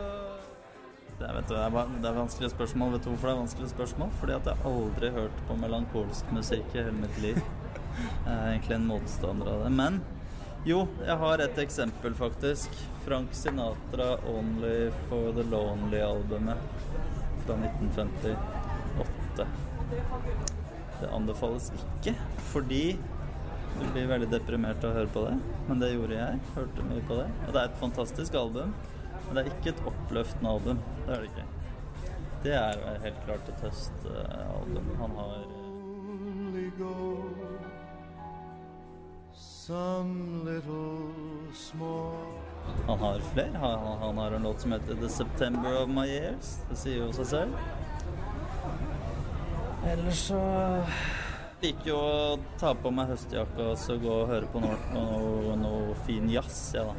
det, 1.19 1.27
vet 1.35 1.49
du, 1.49 1.53
det, 1.53 1.61
er, 1.61 1.71
bare- 1.75 1.99
det 2.01 2.07
er 2.09 2.15
vanskelige 2.17 2.53
spørsmål. 2.55 2.93
Vet 2.97 3.05
du 3.05 3.09
hvorfor 3.11 3.27
det 3.29 3.35
er 3.35 3.41
vanskelige 3.43 3.71
spørsmål? 3.75 4.11
Fordi 4.21 4.35
at 4.39 4.49
jeg 4.49 4.65
aldri 4.71 5.09
har 5.13 5.17
hørt 5.27 5.41
på 5.49 5.57
melankolsk 5.61 6.29
musikk 6.33 6.73
i 6.73 6.81
hele 6.81 6.95
mitt 7.03 7.17
liv. 7.21 7.41
Jeg 7.99 8.33
er 8.33 8.47
egentlig 8.53 8.75
en 8.77 8.87
motstander 8.89 9.51
av 9.51 9.63
det. 9.65 9.71
Men 9.79 10.01
jo, 10.67 10.81
jeg 11.05 11.15
har 11.21 11.43
et 11.43 11.61
eksempel, 11.63 12.15
faktisk. 12.19 12.73
Frank 13.05 13.33
Sinatra 13.33 14.17
'Only 14.27 14.91
for 15.07 15.31
the 15.33 15.43
Lonely'-albumet 15.43 16.57
fra 17.45 17.55
1958. 17.55 19.47
Det 20.99 21.09
anbefales 21.15 21.71
ikke, 21.77 22.13
fordi 22.51 22.97
du 23.79 23.85
blir 23.93 24.09
veldig 24.09 24.27
deprimert 24.33 24.83
av 24.83 24.91
å 24.91 24.97
høre 24.99 25.11
på 25.13 25.23
det. 25.29 25.37
Men 25.69 25.79
det 25.79 25.93
gjorde 25.93 26.17
jeg. 26.17 26.41
Hørte 26.55 26.87
mye 26.89 27.05
på 27.07 27.21
det. 27.21 27.27
Og 27.47 27.53
det 27.53 27.61
er 27.61 27.69
et 27.69 27.79
fantastisk 27.79 28.35
album. 28.35 28.73
Men 29.27 29.31
det 29.35 29.45
er 29.45 29.51
ikke 29.53 29.71
et 29.75 29.87
oppløftende 29.93 30.51
album. 30.51 30.83
Det 31.05 31.15
er 31.15 31.23
det 31.23 31.29
ikke. 31.31 31.47
Det 32.43 32.53
er 32.55 33.01
helt 33.05 33.23
klart 33.25 33.49
et 33.51 33.63
høstalbum. 33.63 34.91
Han 34.99 35.17
har 35.21 35.39
Some 39.69 40.45
little 40.45 41.53
small 41.53 42.13
Han 42.87 42.99
har 42.99 43.19
flere. 43.19 43.51
Han, 43.53 43.97
han 43.99 44.17
har 44.17 44.31
en 44.31 44.43
låt 44.43 44.61
som 44.61 44.71
heter 44.71 44.95
'The 44.95 45.09
September 45.09 45.83
of 45.83 45.89
My 45.89 46.07
Years'. 46.07 46.57
Det 46.69 46.77
sier 46.77 46.97
jo 46.97 47.11
seg 47.13 47.25
selv. 47.25 47.53
Ellers 49.85 50.23
så 50.31 50.41
liker 51.61 51.89
jo 51.91 51.97
å 51.99 52.39
ta 52.57 52.73
på 52.73 52.89
meg 52.89 53.11
høstjakka 53.13 53.67
og 53.75 53.77
så 53.77 53.99
gå 54.01 54.09
og 54.09 54.27
høre 54.31 54.49
på 54.49 54.63
noe, 54.63 54.77
noe, 54.95 55.55
noe 55.61 55.95
fin 56.07 56.25
jazz, 56.33 56.73
ja 56.73 56.87
da. 56.89 56.95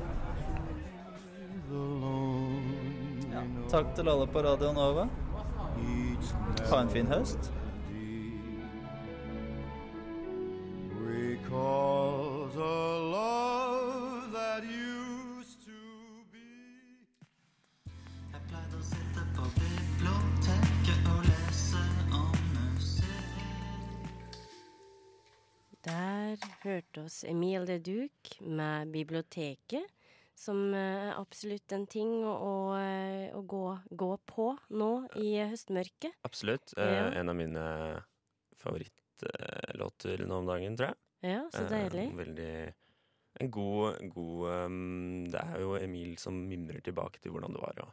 Takk 3.74 3.96
til 3.98 4.14
alle 4.14 4.30
på 4.30 4.46
Radio 4.46 4.70
Nova. 4.78 5.08
Ha 6.70 6.84
en 6.84 6.94
fin 6.94 7.10
høst. 7.10 7.50
Recalls 11.02 11.99
Der 25.80 26.36
hørte 26.60 27.06
oss 27.06 27.22
Emil 27.24 27.64
de 27.64 27.78
Duc 27.80 28.34
med 28.44 28.92
biblioteket, 28.92 29.86
som 30.36 30.74
er 30.76 31.14
absolutt 31.16 31.72
en 31.72 31.86
ting 31.88 32.12
å, 32.28 32.34
å, 32.36 32.54
å 33.38 33.40
gå, 33.48 33.64
gå 33.88 34.10
på 34.28 34.50
nå 34.76 34.90
i 35.16 35.38
høstmørket. 35.40 36.20
Absolutt. 36.28 36.74
Eh, 36.76 36.92
Ja. 36.98 37.06
En 37.22 37.32
av 37.32 37.38
mine 37.40 37.64
favorittlåter 38.60 40.26
nå 40.28 40.42
om 40.42 40.52
dagen, 40.52 40.76
tror 40.76 40.92
jeg. 40.92 41.00
Ja, 41.22 41.42
så 41.52 41.66
deilig. 41.68 42.06
Eh, 42.08 42.16
veldig 42.16 42.52
en 43.40 43.50
god, 43.50 44.00
god 44.12 44.46
um, 44.66 45.24
Det 45.30 45.40
er 45.40 45.60
jo 45.62 45.74
Emil 45.78 46.16
som 46.18 46.36
mimrer 46.48 46.80
tilbake 46.84 47.20
til 47.22 47.32
hvordan 47.34 47.54
det 47.54 47.62
var 47.62 47.82
å 47.84 47.88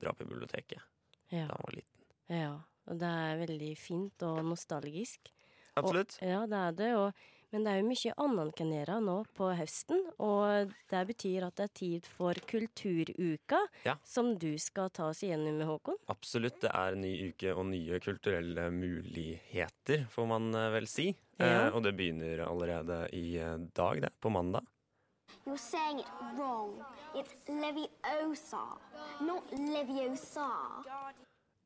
dra 0.00 0.14
på 0.16 0.26
biblioteket 0.26 0.80
Ja. 1.30 1.46
da 1.46 1.54
han 1.54 1.66
var 1.66 1.76
liten. 1.76 2.06
Ja, 2.30 2.52
og 2.86 2.98
det 3.02 3.10
er 3.10 3.42
veldig 3.42 3.74
fint 3.78 4.22
og 4.26 4.40
nostalgisk. 4.46 5.30
Absolutt. 5.76 6.16
Og, 6.22 6.28
ja, 6.28 6.40
det 6.50 6.62
er 6.62 6.72
det. 6.78 6.90
Og, 6.98 7.26
men 7.52 7.64
det 7.66 7.72
er 7.72 7.80
jo 7.80 7.88
mye 7.90 8.14
annet 8.24 8.54
kan 8.58 8.70
gjøre 8.74 8.98
nå 9.04 9.16
på 9.36 9.48
høsten, 9.58 10.02
og 10.22 10.72
det 10.90 11.02
betyr 11.10 11.46
at 11.48 11.56
det 11.58 11.64
er 11.68 11.74
tid 11.80 12.06
for 12.06 12.34
Kulturuka, 12.50 13.60
Ja. 13.84 13.96
som 14.04 14.36
du 14.38 14.56
skal 14.58 14.90
ta 14.90 15.08
oss 15.10 15.22
igjennom 15.22 15.58
med, 15.58 15.66
Håkon. 15.66 15.96
Absolutt. 16.08 16.60
Det 16.60 16.70
er 16.72 16.92
en 16.92 17.00
ny 17.02 17.14
uke 17.30 17.54
og 17.54 17.66
nye 17.66 17.98
kulturelle 18.00 18.70
muligheter, 18.70 20.06
får 20.10 20.26
man 20.26 20.54
eh, 20.54 20.70
vel 20.76 20.86
si. 20.86 21.08
Ja. 21.38 21.66
Eh, 21.68 21.74
og 21.74 21.82
det 21.82 21.94
begynner 21.96 22.44
allerede 22.46 23.08
i 23.16 23.36
eh, 23.38 23.56
dag, 23.74 24.00
det. 24.02 24.10
På 24.20 24.30
mandag. 24.30 24.62
You're 25.46 25.56
saying 25.56 26.00
it 26.00 26.06
wrong. 26.36 26.82
It's 27.14 27.32
Leviosa, 27.48 28.76
not 29.24 29.50
Leviosa. 29.52 30.48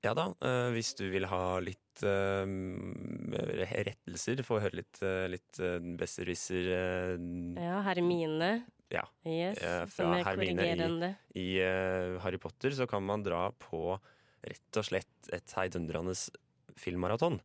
Ja 0.05 0.13
da, 0.17 0.27
eh, 0.45 0.69
hvis 0.75 0.93
du 0.99 1.07
vil 1.09 1.25
ha 1.31 1.43
litt 1.65 2.03
eh, 2.05 2.45
rettelser, 3.89 4.43
få 4.45 4.61
høre 4.61 4.83
litt, 4.83 5.01
uh, 5.01 5.25
litt 5.31 5.61
besserwisser 5.99 6.69
Ja, 7.57 7.79
Hermine. 7.87 8.51
Ja. 8.93 9.07
Yes, 9.27 9.63
fra 9.95 10.11
er 10.19 10.27
Hermine 10.29 10.67
i, 10.69 11.11
i 11.41 11.49
Harry 12.23 12.39
Potter, 12.43 12.75
så 12.77 12.87
kan 12.91 13.03
man 13.07 13.25
dra 13.25 13.49
på 13.59 13.97
rett 14.45 14.79
og 14.79 14.87
slett 14.87 15.31
et 15.33 15.55
heidundrende 15.57 16.13
filmmaraton. 16.79 17.41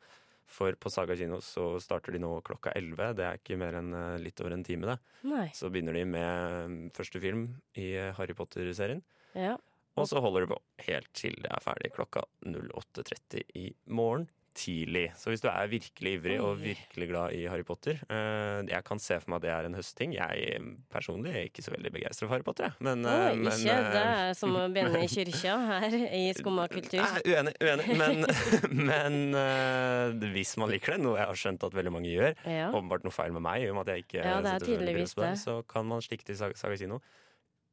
For 0.50 0.74
på 0.82 0.92
Saga 0.92 1.16
kino 1.16 1.40
så 1.46 1.76
starter 1.82 2.16
de 2.16 2.22
nå 2.22 2.34
klokka 2.46 2.74
11. 2.76 3.16
Det 3.16 3.26
er 3.26 3.40
ikke 3.40 3.58
mer 3.62 3.78
enn 3.80 3.94
litt 4.20 4.42
over 4.42 4.58
en 4.58 4.66
time, 4.66 4.90
det. 4.90 4.98
Nei. 5.30 5.48
Så 5.56 5.70
begynner 5.72 5.96
de 5.96 6.04
med 6.10 6.70
mm, 6.74 6.78
første 6.98 7.22
film 7.24 7.48
i 7.78 7.94
Harry 8.18 8.36
Potter-serien. 8.36 9.06
Ja. 9.38 9.56
Og 10.00 10.10
så 10.10 10.24
holder 10.24 10.46
det 10.46 10.52
på 10.54 10.60
helt 10.88 11.14
til 11.18 11.38
det 11.44 11.52
er 11.54 11.64
ferdig 11.64 11.94
klokka 11.96 12.26
08.30 12.48 13.44
i 13.60 13.70
morgen 13.88 14.30
tidlig. 14.60 15.06
Så 15.20 15.32
hvis 15.32 15.44
du 15.44 15.48
er 15.52 15.70
virkelig 15.72 16.14
ivrig 16.18 16.38
og 16.44 16.60
virkelig 16.62 17.08
glad 17.10 17.36
i 17.38 17.44
Harry 17.50 17.64
Potter 17.68 18.00
eh, 18.10 18.66
Jeg 18.68 18.84
kan 18.88 19.00
se 19.02 19.20
for 19.22 19.32
meg 19.32 19.40
at 19.40 19.46
det 19.46 19.52
er 19.54 19.68
en 19.70 19.78
høstting. 19.78 20.16
Jeg 20.18 20.62
personlig 20.92 21.32
er 21.34 21.48
ikke 21.48 21.64
så 21.66 21.74
veldig 21.74 21.92
begeistra 21.96 22.28
for 22.28 22.34
Harry 22.34 22.46
Potter. 22.48 22.76
Men, 22.84 23.06
Oi, 23.06 23.14
eh, 23.14 23.38
men, 23.40 23.52
ikke. 23.54 23.78
Det 23.94 24.02
eh, 24.02 24.24
er 24.32 24.34
som 24.40 24.58
å 24.60 24.66
begynne 24.74 25.04
i 25.06 25.12
kyrkja 25.12 25.56
her 25.70 25.98
i 26.18 26.24
Skumma 26.38 26.68
kultur. 26.72 27.06
Uenig, 27.24 27.56
uenig. 27.62 27.88
Men, 28.02 28.26
men 28.92 29.20
eh, 29.44 30.28
hvis 30.36 30.56
man 30.62 30.74
liker 30.74 30.98
det, 30.98 31.02
noe 31.06 31.20
jeg 31.22 31.32
har 31.32 31.42
skjønt 31.46 31.70
at 31.70 31.80
veldig 31.80 31.96
mange 31.96 32.12
gjør, 32.12 32.36
Ja. 32.50 32.70
åpenbart 32.74 33.06
noe 33.06 33.14
feil 33.16 33.34
med 33.36 33.46
meg, 33.46 33.64
i 33.64 33.72
og 33.72 33.78
med 33.78 33.88
at 33.88 33.96
jeg 33.96 34.08
ikke 34.08 34.22
Ja, 34.26 34.38
det 34.44 34.56
er 34.58 34.66
tydeligvis 34.66 35.16
på 35.18 35.26
det. 35.28 35.36
så 35.42 35.60
kan 35.70 35.88
man 35.88 36.04
stikke 36.04 36.26
til 36.28 36.40
Saga 36.40 36.76
kino. 36.80 37.00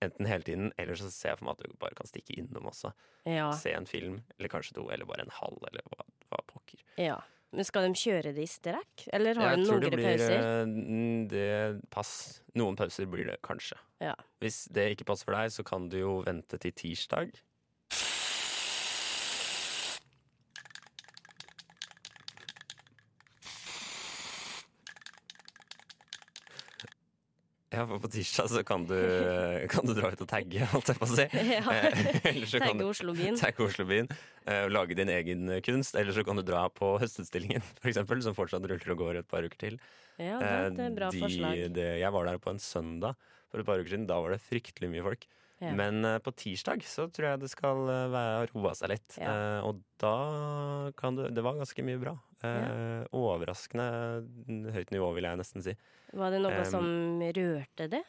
Enten 0.04 0.26
hele 0.28 0.44
tiden, 0.44 0.72
eller 0.76 0.98
så 1.00 1.08
ser 1.10 1.30
jeg 1.32 1.38
for 1.40 1.48
meg 1.48 1.56
at 1.56 1.70
du 1.70 1.76
bare 1.80 1.96
kan 1.96 2.06
stikke 2.08 2.34
innom 2.36 2.66
også. 2.68 2.90
Ja. 3.24 3.46
Se 3.56 3.72
en 3.72 3.86
film, 3.88 4.18
eller 4.36 4.50
kanskje 4.52 4.74
to, 4.76 4.84
eller 4.92 5.08
bare 5.08 5.24
en 5.24 5.32
halv, 5.38 5.56
eller 5.70 5.86
hva, 5.88 6.04
hva 6.30 6.42
pokker. 6.52 6.82
Ja. 7.00 7.16
Men 7.56 7.64
skal 7.64 7.86
de 7.86 7.96
kjøre 7.96 8.34
det 8.36 8.42
i 8.44 8.50
strekk, 8.50 9.06
eller 9.16 9.38
har 9.40 9.54
Jeg 9.54 9.62
de 9.62 9.70
noen 9.70 9.80
det 9.86 9.90
blir 9.94 10.04
pauser? 10.10 10.36
eh, 10.36 10.66
det 11.32 11.90
pass. 11.94 12.42
Noen 12.58 12.76
pauser 12.76 13.06
blir 13.08 13.30
det 13.30 13.38
kanskje. 13.46 13.78
Ja. 14.02 14.12
Hvis 14.42 14.66
det 14.76 14.90
ikke 14.96 15.06
passer 15.08 15.24
for 15.30 15.38
deg, 15.38 15.54
så 15.54 15.64
kan 15.64 15.88
du 15.88 15.96
jo 16.02 16.16
vente 16.26 16.58
til 16.60 16.74
tirsdag. 16.76 17.32
Ja, 27.76 27.84
for 27.84 28.00
på 28.00 28.08
tirsdag 28.08 28.48
så 28.48 28.62
kan 28.64 28.86
du, 28.88 28.96
kan 29.72 29.84
du 29.84 29.92
dra 29.96 30.08
ut 30.14 30.22
og 30.24 30.30
tagge, 30.30 30.64
holdt 30.72 30.92
jeg 30.92 31.00
på 31.00 31.08
å 31.08 31.12
si. 31.12 31.26
Ja. 31.56 31.62
Eh, 31.74 32.30
eller 32.32 32.48
så 32.48 32.60
kan 32.62 32.72
Tagge 32.72 32.88
Oslobyen. 32.88 33.36
Tagge 33.42 33.66
Oslobyen. 33.66 34.08
Uh, 34.48 34.64
lage 34.72 34.96
din 34.96 35.12
egen 35.12 35.50
kunst. 35.66 35.98
Eller 35.98 36.16
så 36.16 36.24
kan 36.26 36.40
du 36.40 36.44
dra 36.46 36.66
på 36.72 36.94
Høstutstillingen, 37.02 37.64
for 37.82 37.92
eksempel, 37.92 38.22
som 38.24 38.36
fortsatt 38.38 38.64
ruller 38.64 38.94
og 38.94 39.02
går 39.02 39.20
et 39.20 39.30
par 39.30 39.44
uker 39.44 39.60
til. 39.60 39.80
Ja, 40.16 40.38
det 40.40 40.48
er 40.48 40.70
et 40.70 40.82
Eh, 40.86 40.92
bra 40.96 41.10
forslag. 41.12 41.64
Det, 41.76 41.88
jeg 42.00 42.12
var 42.16 42.30
der 42.30 42.40
på 42.40 42.52
en 42.54 42.62
søndag 42.62 43.18
for 43.50 43.60
et 43.60 43.68
par 43.68 43.82
uker 43.82 43.92
siden. 43.92 44.08
Da 44.08 44.20
var 44.24 44.32
det 44.32 44.40
fryktelig 44.44 44.90
mye 44.92 45.04
folk. 45.04 45.26
Ja. 45.62 45.72
Men 45.72 46.04
uh, 46.04 46.18
på 46.20 46.34
tirsdag 46.36 46.82
så 46.84 47.06
tror 47.08 47.30
jeg 47.30 47.40
det 47.46 47.48
skal 47.52 47.78
uh, 47.88 48.08
være 48.12 48.48
roa 48.52 48.74
seg 48.76 48.92
litt. 48.92 49.16
Ja. 49.16 49.32
Uh, 49.32 49.68
og 49.70 49.84
da 50.02 50.16
kan 51.00 51.16
du 51.16 51.24
Det 51.32 51.44
var 51.44 51.56
ganske 51.56 51.84
mye 51.86 52.00
bra. 52.02 52.12
Eh, 52.44 53.06
Overraskende 53.16 53.86
høyt 54.74 54.90
nivå, 54.92 55.08
vil 55.16 55.24
jeg 55.24 55.40
nesten 55.40 55.64
si. 55.64 55.72
Var 56.16 56.34
det 56.34 56.42
noe 56.44 56.58
um, 56.60 56.68
som 56.68 57.22
rørte 57.38 57.88
det? 57.96 58.02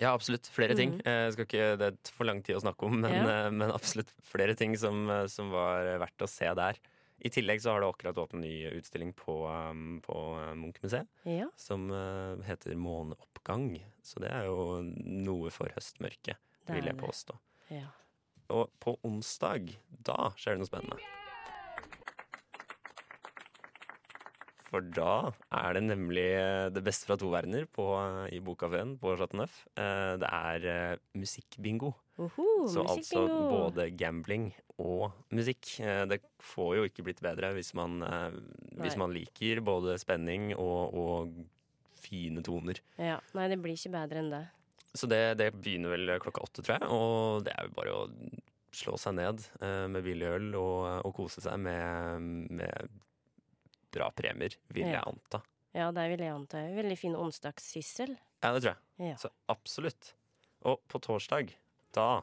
Ja, 0.00 0.14
absolutt. 0.14 0.48
Flere 0.54 0.76
ting. 0.78 0.96
Mm. 0.96 1.02
Eh, 1.04 1.26
skal 1.34 1.46
ikke, 1.46 1.66
det 1.80 1.90
er 1.90 2.14
for 2.14 2.28
lang 2.28 2.40
tid 2.46 2.56
å 2.56 2.62
snakke 2.62 2.88
om, 2.88 2.96
men, 3.02 3.12
Ja. 3.12 3.24
eh, 3.46 3.50
men 3.52 3.74
absolutt 3.74 4.12
flere 4.24 4.54
ting 4.56 4.76
som, 4.80 5.08
eh, 5.10 5.26
som 5.26 5.50
var 5.52 5.98
verdt 6.00 6.24
å 6.24 6.28
se 6.30 6.48
der. 6.54 6.80
I 7.20 7.30
tillegg 7.32 7.60
så 7.60 7.74
har 7.74 7.82
det 7.82 7.90
akkurat 7.90 8.18
åpnet 8.18 8.38
en 8.38 8.46
ny 8.46 8.54
utstilling 8.78 9.12
på, 9.16 9.34
um, 9.44 10.00
på 10.04 10.16
eh, 10.40 10.54
Munch-museet. 10.56 11.08
Ja. 11.28 11.50
Som 11.60 11.90
uh, 11.92 12.40
heter 12.46 12.76
Måneoppgang. 12.80 13.74
Så 14.02 14.22
det 14.24 14.32
er 14.32 14.48
jo 14.48 14.80
noe 14.80 15.52
for 15.52 15.72
høstmørket, 15.76 16.40
vil 16.70 16.88
jeg 16.88 17.00
påstå. 17.00 17.36
Ja. 17.76 17.90
Og 18.56 18.72
på 18.82 18.96
onsdag, 19.06 19.74
da 19.90 20.32
skjer 20.40 20.56
det 20.56 20.62
noe 20.62 20.70
spennende. 20.70 21.10
For 24.70 24.86
da 24.86 25.32
er 25.50 25.74
det 25.74 25.82
nemlig 25.82 26.28
eh, 26.38 26.68
det 26.70 26.82
beste 26.86 27.08
fra 27.08 27.16
to 27.18 27.28
verdener 27.32 27.64
på, 27.66 27.84
i 28.30 28.38
Bokkafeen 28.38 28.94
på 29.02 29.16
Chateau 29.18 29.42
Neuf. 29.42 29.64
Det 29.74 30.30
er 30.30 31.00
musikkbingo. 31.18 31.90
Uhu, 32.20 32.68
Så 32.68 32.82
altså 32.84 33.22
både 33.26 33.86
gambling 33.96 34.50
og 34.78 35.12
musikk. 35.32 35.78
Eh, 35.80 36.04
Det 36.10 36.20
får 36.44 36.76
jo 36.76 36.84
ikke 36.88 37.04
blitt 37.06 37.22
bedre 37.24 37.52
hvis 37.56 37.72
man, 37.78 38.02
eh, 38.04 38.30
hvis 38.82 38.96
man 39.00 39.14
liker 39.16 39.62
både 39.64 39.96
spenning 40.02 40.50
og, 40.56 40.94
og 40.94 41.34
fine 42.00 42.42
toner. 42.44 42.80
Ja. 43.00 43.18
Nei, 43.36 43.48
det 43.48 43.58
blir 43.62 43.76
ikke 43.78 43.92
bedre 43.94 44.20
enn 44.22 44.30
det. 44.34 44.42
Så 44.92 45.06
det, 45.08 45.36
det 45.38 45.52
begynner 45.54 45.92
vel 45.94 46.14
klokka 46.20 46.42
åtte, 46.44 46.64
tror 46.66 46.76
jeg. 46.80 46.88
Og 46.90 47.44
det 47.46 47.52
er 47.56 47.68
jo 47.68 47.74
bare 47.76 47.92
å 47.94 48.04
slå 48.74 48.96
seg 49.00 49.16
ned 49.18 49.40
eh, 49.62 49.86
med 49.90 50.04
billig 50.06 50.28
øl 50.30 50.48
og, 50.58 51.06
og 51.06 51.14
kose 51.16 51.40
seg 51.44 51.56
med, 51.62 52.20
med 52.60 52.98
bra 53.94 54.10
premier, 54.14 54.54
vil 54.70 54.86
Ja. 54.86 54.98
jeg 55.00 55.06
anta. 55.14 55.40
Ja, 55.74 55.88
det 55.94 56.04
vil 56.10 56.24
jeg 56.24 56.34
anta. 56.34 56.60
Veldig 56.74 56.98
fin 56.98 57.14
onsdagssyssel. 57.14 58.16
Ja, 58.42 58.52
det 58.56 58.62
tror 58.64 58.72
jeg. 58.74 59.08
Ja. 59.12 59.16
Så 59.22 59.30
absolutt. 59.52 60.12
Og 60.66 60.80
på 60.90 60.98
torsdag, 61.02 61.52
da 61.96 62.20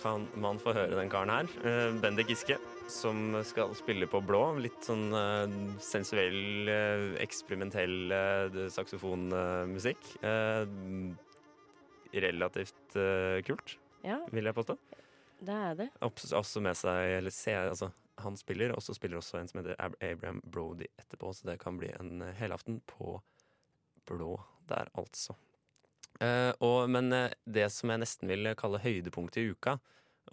kan 0.00 0.26
man 0.40 0.58
få 0.62 0.72
høre 0.72 0.96
den 0.96 1.10
karen 1.12 1.28
her. 1.28 1.48
eh, 1.66 1.92
Bendik 2.00 2.30
Giske, 2.32 2.56
som 2.88 3.34
skal 3.44 3.74
spille 3.76 4.06
på 4.08 4.22
blå. 4.24 4.40
Litt 4.58 4.80
sånn 4.86 5.12
eh, 5.12 5.76
sensuell, 5.84 6.68
eh, 6.72 7.16
eksperimentell 7.20 8.08
saksofonmusikk. 8.72 10.14
Relativt 12.12 12.96
kult, 13.46 13.76
Ja, 14.02 14.16
vil 14.32 14.44
jeg 14.48 14.54
påstå. 14.56 14.76
det 15.44 15.54
er 15.54 15.74
det. 15.78 15.90
Også 16.02 16.60
med 16.60 16.74
seg, 16.76 17.18
eller 17.18 17.30
se, 17.30 17.52
altså 17.54 17.92
han 18.18 18.36
spiller, 18.36 18.72
og 18.74 18.82
så 18.82 18.94
spiller 18.96 19.16
også 19.20 19.38
en 19.38 19.48
som 19.48 19.60
heter 19.62 19.76
Abraham 20.00 20.40
Brody 20.44 20.86
etterpå, 20.98 21.30
så 21.32 21.44
det 21.46 21.58
kan 21.60 21.78
bli 21.78 21.88
en 22.00 22.20
helaften 22.36 22.80
på 22.86 23.20
blå 24.06 24.40
der, 24.68 24.88
altså. 24.98 25.36
Eh, 26.20 26.52
og, 26.60 26.84
men 26.92 27.12
eh, 27.16 27.32
det 27.48 27.68
som 27.72 27.92
jeg 27.92 28.02
nesten 28.02 28.28
vil 28.28 28.52
kalle 28.58 28.82
høydepunktet 28.82 29.40
i 29.40 29.54
uka, 29.54 29.78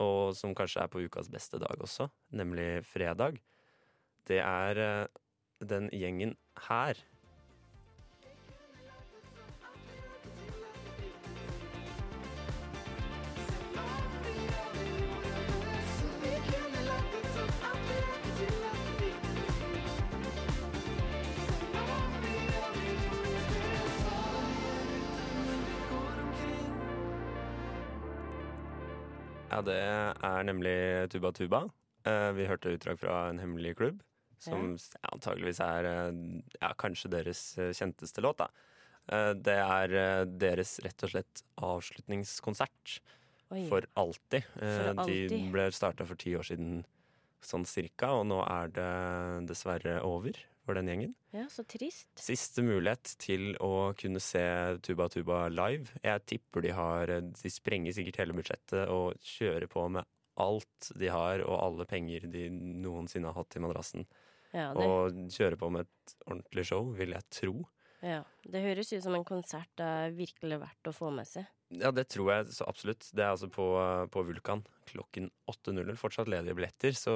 og 0.03 0.35
som 0.37 0.55
kanskje 0.57 0.83
er 0.83 0.91
på 0.91 1.03
ukas 1.07 1.29
beste 1.31 1.59
dag 1.61 1.79
også, 1.81 2.09
nemlig 2.35 2.83
fredag, 2.85 3.39
det 4.27 4.41
er 4.43 4.81
eh, 4.83 5.21
den 5.63 5.87
gjengen 5.95 6.35
her. 6.67 6.99
Ja, 29.57 29.63
det 29.65 29.77
er 29.81 30.43
nemlig 30.45 30.77
Tuba 31.09 31.31
Tuba. 31.33 31.63
Eh, 32.05 32.29
vi 32.37 32.45
hørte 32.45 32.75
utdrag 32.75 32.99
fra 33.01 33.23
En 33.31 33.39
hemmelig 33.41 33.71
klubb, 33.79 34.03
som 34.37 34.75
ja, 34.77 35.09
antageligvis 35.09 35.61
er 35.65 35.87
eh, 35.89 36.19
ja, 36.61 36.69
kanskje 36.77 37.09
deres 37.09 37.41
eh, 37.57 37.71
kjenteste 37.73 38.21
låt. 38.21 38.43
da. 38.43 38.51
Det 39.07 39.53
er 39.55 39.93
deres 40.27 40.73
rett 40.83 41.03
og 41.07 41.11
slett 41.13 41.41
avslutningskonsert 41.63 42.97
for 43.69 43.85
alltid. 43.95 44.43
For 44.59 44.83
De 44.83 44.91
alltid. 44.99 45.35
ble 45.53 45.69
starta 45.71 46.03
for 46.03 46.19
ti 46.19 46.33
år 46.35 46.43
siden 46.43 46.81
sånn 47.39 47.63
cirka, 47.63 48.09
og 48.19 48.25
nå 48.27 48.41
er 48.43 48.73
det 48.75 48.89
dessverre 49.47 50.01
over 50.03 50.35
for 50.67 50.77
den 50.77 50.91
gjengen. 50.91 51.15
Ja, 51.35 51.45
så 51.51 51.63
trist. 51.67 52.11
Siste 52.19 52.63
mulighet 52.65 53.15
til 53.23 53.53
å 53.63 53.93
kunne 53.97 54.21
se 54.23 54.43
Tuba 54.85 55.07
Tuba 55.13 55.45
live. 55.53 55.95
Jeg 56.03 56.25
tipper 56.27 56.65
de 56.67 56.75
har 56.75 57.13
De 57.23 57.51
sprenger 57.53 57.95
sikkert 57.95 58.21
hele 58.21 58.35
budsjettet 58.37 58.91
og 58.91 59.15
kjører 59.23 59.67
på 59.71 59.87
med 59.95 60.07
alt 60.37 60.91
de 60.99 61.09
har, 61.09 61.41
og 61.47 61.57
alle 61.63 61.87
penger 61.89 62.27
de 62.29 62.47
noensinne 62.53 63.31
har 63.31 63.39
hatt 63.39 63.57
i 63.57 63.63
madrassen. 63.63 64.05
Ja, 64.53 64.69
det, 64.75 64.85
Og 64.85 65.17
kjører 65.33 65.57
på 65.59 65.71
med 65.73 65.87
et 65.87 66.15
ordentlig 66.27 66.67
show, 66.69 66.91
vil 66.97 67.15
jeg 67.15 67.27
tro. 67.33 67.55
Ja. 68.05 68.21
det 68.45 68.63
høres 68.63 68.91
ut 68.93 69.03
som 69.03 69.15
en 69.17 69.25
konsert 69.27 69.69
det 69.79 69.85
er 69.85 70.17
virkelig 70.17 70.59
verdt 70.61 70.89
å 70.89 70.95
få 70.95 71.11
med 71.13 71.29
seg. 71.29 71.47
Ja, 71.75 71.91
det 71.91 72.05
tror 72.13 72.31
jeg 72.31 72.51
så 72.55 72.67
absolutt. 72.69 73.09
Det 73.11 73.23
er 73.23 73.33
altså 73.33 73.49
på, 73.51 73.65
på 74.13 74.23
Vulkan 74.29 74.63
klokken 74.87 75.27
8.00. 75.51 75.97
Fortsatt 75.99 76.29
ledige 76.31 76.55
billetter, 76.55 76.95
så 76.95 77.13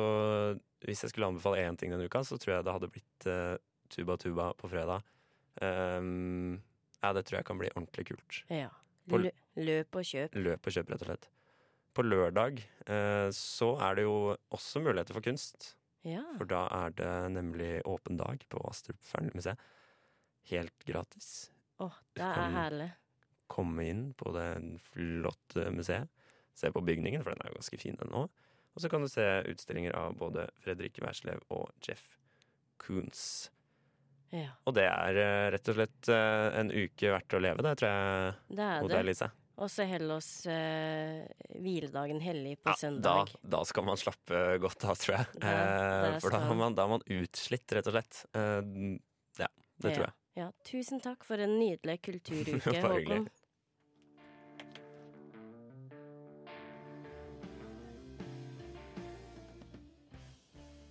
hvis 0.83 1.05
jeg 1.05 1.13
skulle 1.13 1.29
anbefale 1.31 1.63
én 1.63 1.77
ting 1.79 1.93
denne 1.93 2.09
uka, 2.09 2.23
så 2.27 2.39
tror 2.41 2.57
jeg 2.57 2.67
det 2.67 2.75
hadde 2.75 2.91
blitt 2.91 3.27
uh, 3.31 3.55
Tuba 3.91 4.17
Tuba 4.19 4.51
på 4.59 4.69
fredag. 4.71 5.07
Um, 5.61 6.59
ja, 6.99 7.13
det 7.15 7.25
tror 7.27 7.39
jeg 7.39 7.47
kan 7.47 7.61
bli 7.61 7.71
ordentlig 7.75 8.09
kult. 8.11 8.41
Ja. 8.51 8.71
På- 9.09 9.21
løp 9.21 9.99
og 9.99 10.07
kjøp. 10.07 10.35
Løp 10.35 10.67
og 10.67 10.75
kjøp, 10.75 10.91
rett 10.91 11.05
og 11.05 11.11
slett. 11.13 11.29
På 11.95 12.03
lørdag 12.07 12.59
uh, 12.87 13.29
så 13.35 13.73
er 13.87 13.99
det 13.99 14.07
jo 14.07 14.17
også 14.51 14.83
muligheter 14.83 15.15
for 15.15 15.23
kunst. 15.23 15.73
Ja. 16.07 16.23
For 16.35 16.49
da 16.49 16.65
er 16.73 16.95
det 16.97 17.13
nemlig 17.37 17.75
åpen 17.87 18.19
dag 18.19 18.43
på 18.51 18.61
Astrup 18.67 18.99
Fearnley-museet. 19.05 19.59
Helt 20.49 20.83
gratis. 20.85 21.51
Åh, 21.79 21.93
det 22.15 22.21
Du 22.35 22.41
er 22.41 22.55
herlig. 22.55 22.89
Komme 23.51 23.85
inn 23.89 24.13
på 24.17 24.31
det 24.33 24.47
flotte 24.91 25.71
museet. 25.75 26.07
Se 26.55 26.71
på 26.71 26.81
bygningen, 26.83 27.23
for 27.23 27.31
den 27.33 27.41
er 27.45 27.51
jo 27.51 27.59
ganske 27.59 27.79
fin 27.79 27.95
den 27.99 28.11
òg. 28.15 28.29
Og 28.75 28.79
så 28.83 28.89
kan 28.91 29.01
du 29.03 29.07
se 29.11 29.23
utstillinger 29.51 29.95
av 29.95 30.13
både 30.19 30.47
Fredrik 30.63 30.99
Werslev 31.03 31.41
og 31.51 31.71
Jeff 31.83 32.17
Koons. 32.79 33.49
Ja, 34.31 34.53
Og 34.65 34.73
det 34.77 34.85
er 34.87 35.17
eh, 35.19 35.49
rett 35.51 35.67
og 35.67 35.75
slett 35.75 36.07
eh, 36.07 36.59
en 36.61 36.69
uke 36.71 37.09
verdt 37.11 37.33
å 37.35 37.41
leve, 37.43 37.63
det 37.65 37.73
tror 37.81 37.89
jeg. 37.91 38.35
det 38.55 38.63
er 38.69 38.85
det. 38.87 38.99
Elise. 39.01 39.27
Og 39.61 39.67
så 39.69 39.83
holder 39.85 40.13
oss 40.15 40.29
eh, 40.49 41.25
hviledagen 41.59 42.21
hellig 42.23 42.55
på 42.63 42.71
Ja, 42.71 42.73
da, 42.73 42.79
søndag. 42.79 43.33
da 43.43 43.59
skal 43.67 43.83
man 43.89 43.99
slappe 43.99 44.39
godt 44.63 44.85
av, 44.87 44.95
tror 45.03 45.17
jeg. 45.17 45.27
Da- 45.43 45.51
eh, 46.15 46.15
for 46.23 46.31
da 46.31 46.39
er, 46.47 46.55
man, 46.63 46.77
da 46.79 46.85
er 46.87 46.93
man 46.95 47.03
utslitt, 47.11 47.75
rett 47.75 47.91
og 47.91 47.97
slett. 47.97 48.21
Eh, 48.31 48.95
ja, 49.43 49.51
det 49.83 49.91
tror 49.97 50.05
jeg. 50.07 50.15
Ja. 50.39 50.51
tusen 50.63 51.01
takk 51.03 51.25
for 51.27 51.37
en 51.43 51.57
nydelig 51.59 51.99
kulturuke. 52.01 52.75
Håkon. 52.87 53.27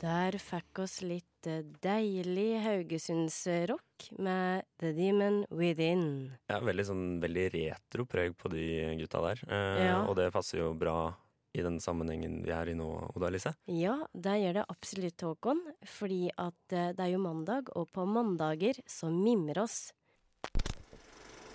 Der 0.00 0.36
fikk 0.40 0.80
oss 0.80 1.00
litt 1.04 1.46
eh, 1.48 1.60
deilig 1.84 2.54
haugesundsrock 2.64 4.06
med 4.24 4.64
The 4.80 4.94
Demon 4.96 5.42
Within. 5.52 6.06
Ja, 6.48 6.60
veldig 6.64 6.86
sånn 6.88 7.02
veldig 7.20 7.44
retro 7.52 8.06
preg 8.08 8.32
på 8.40 8.48
de 8.52 8.64
gutta 9.02 9.20
der. 9.26 9.42
Eh, 9.48 9.82
Ja. 9.90 9.98
Og 10.08 10.16
det 10.16 10.30
passer 10.32 10.62
jo 10.62 10.70
bra 10.74 11.12
i 11.52 11.62
den 11.62 11.80
sammenhengen 11.82 12.40
vi 12.46 12.52
er 12.54 12.70
i 12.70 12.76
nå, 12.78 12.88
Oda 13.14 13.30
Elise. 13.30 13.54
Ja, 13.70 13.96
det 14.14 14.36
gjør 14.42 14.60
det 14.60 14.66
absolutt, 14.70 15.24
Håkon. 15.26 15.62
Fordi 15.98 16.22
at 16.36 16.76
eh, 16.76 16.92
det 16.94 17.06
er 17.06 17.14
jo 17.14 17.22
mandag, 17.24 17.72
og 17.76 17.90
på 17.94 18.06
mandager 18.06 18.78
så 18.86 19.10
mimrer 19.10 19.64
oss. 19.64 19.80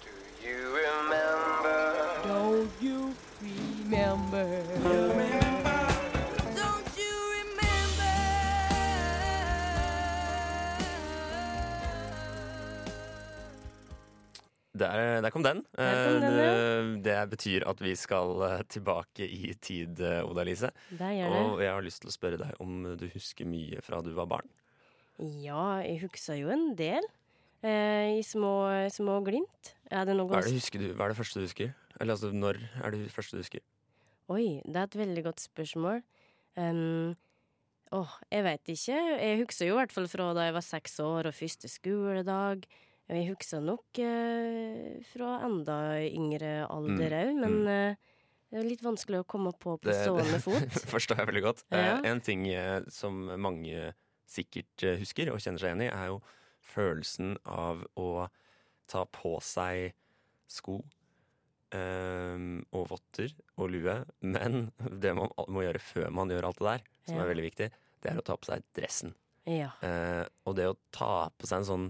Do 0.03 0.12
you 0.43 0.75
remember? 0.75 1.95
Don't 2.27 2.84
you 2.84 3.13
remember? 3.41 4.74
Der, 14.86 15.21
der 15.26 15.34
kom 15.34 15.43
den. 15.45 15.63
Der 15.76 16.00
kom 16.06 16.19
den, 16.21 16.38
Eh, 16.39 16.45
ja. 16.45 16.82
det, 16.84 17.04
det 17.08 17.17
betyr 17.34 17.65
at 17.69 17.82
vi 17.82 17.95
skal 18.00 18.36
eh, 18.48 18.62
tilbake 18.69 19.26
i 19.28 19.54
tid, 19.62 20.00
eh, 20.00 20.21
Oda 20.26 20.45
Elise. 20.45 20.71
Og 21.00 21.62
jeg 21.63 21.71
har 21.74 21.86
lyst 21.86 22.04
til 22.04 22.12
å 22.12 22.15
spørre 22.15 22.39
deg 22.41 22.62
om 22.63 22.84
du 23.00 23.06
husker 23.13 23.50
mye 23.50 23.82
fra 23.86 24.02
du 24.06 24.12
var 24.17 24.30
barn. 24.32 24.50
Ja, 25.19 25.80
jeg 25.86 26.02
husker 26.04 26.36
jo 26.39 26.52
en 26.54 26.74
del. 26.80 27.06
Eh, 27.65 28.19
I 28.19 28.24
små, 28.26 28.54
små 28.93 29.21
glimt. 29.26 29.74
Er 29.89 30.06
det 30.06 30.15
Hva 30.17 30.41
er 30.41 30.50
det, 30.50 30.60
du, 30.82 30.89
hva 30.93 31.08
er 31.08 31.13
det 31.13 31.17
første 31.19 31.39
du 31.39 31.45
husker? 31.48 31.71
Eller 32.00 32.17
altså, 32.17 32.32
når 32.34 32.60
er 32.84 32.91
det 32.93 33.12
første 33.13 33.38
du 33.38 33.41
husker? 33.41 33.63
Oi, 34.34 34.62
det 34.65 34.76
er 34.76 34.88
et 34.89 34.98
veldig 34.98 35.24
godt 35.28 35.41
spørsmål. 35.43 36.02
Um, 36.58 37.13
åh, 37.93 38.13
jeg 38.34 38.45
veit 38.45 38.71
ikke. 38.74 38.98
Jeg 39.21 39.39
husker 39.43 39.69
jo 39.69 39.76
i 39.76 39.80
hvert 39.80 39.93
fall 39.95 40.10
fra 40.10 40.32
da 40.38 40.48
jeg 40.48 40.56
var 40.58 40.65
seks 40.65 41.00
år 41.04 41.30
og 41.30 41.38
første 41.38 41.69
skoledag. 41.71 42.65
Jeg 43.08 43.28
husker 43.30 43.62
nok 43.62 44.00
eh, 44.02 44.96
fra 45.12 45.36
enda 45.46 45.76
yngre 46.08 46.65
alder 46.74 47.13
Mm, 47.30 47.39
men 47.44 47.58
mm. 47.62 47.68
eh, 47.68 47.96
det 48.52 48.60
er 48.62 48.70
litt 48.70 48.82
vanskelig 48.86 49.20
å 49.22 49.28
komme 49.30 49.52
på 49.54 49.76
på 49.78 49.89
Det- 49.91 50.00
stående 50.06 50.39
fot. 50.41 50.80
forstår 50.94 51.18
jeg 51.22 51.28
veldig 51.30 51.44
godt. 51.46 51.63
Ja. 51.72 52.00
Eh, 52.00 52.10
en 52.12 52.22
ting 52.22 52.48
eh, 52.50 52.82
som 52.89 53.26
mange 53.41 53.94
sikkert 54.26 54.84
eh, 54.84 54.98
husker 54.98 55.30
og 55.34 55.38
kjenner 55.44 55.60
seg 55.62 55.70
igjen 55.74 55.86
i, 55.86 55.91
er 55.94 56.08
jo 56.13 56.22
følelsen 56.65 57.36
av 57.46 57.84
å 57.96 58.28
ta 58.89 59.04
på 59.06 59.36
seg 59.41 59.91
sko 60.50 60.80
eh, 61.76 62.38
og 62.74 62.88
votter 62.89 63.34
og 63.58 63.70
lue. 63.74 64.00
Men 64.26 64.72
det 65.04 65.13
man 65.18 65.30
må 65.52 65.65
gjøre 65.65 65.82
før 65.84 66.10
man 66.15 66.34
gjør 66.34 66.50
alt 66.50 66.62
det 66.62 66.72
der, 66.72 66.88
som 67.06 67.20
Ja. 67.20 67.22
er 67.26 67.30
veldig 67.34 67.46
viktig, 67.52 67.70
det 68.02 68.12
er 68.12 68.18
å 68.22 68.26
ta 68.26 68.38
på 68.38 68.50
seg 68.50 68.65
dressen. 68.78 69.13
Ja. 69.46 69.70
Eh, 69.86 70.26
og 70.50 70.56
det 70.58 70.65
å 70.72 70.78
ta 70.96 71.30
på 71.38 71.46
seg 71.50 71.62
en 71.62 71.70
sånn 71.70 71.88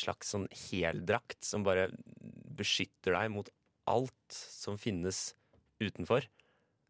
slags 0.00 0.32
sånn 0.34 0.48
heldrakt 0.70 1.44
som 1.46 1.64
bare 1.66 1.88
beskytter 2.58 3.14
deg 3.14 3.32
mot 3.34 3.50
alt 3.88 4.34
som 4.34 4.78
finnes 4.80 5.32
utenfor, 5.82 6.26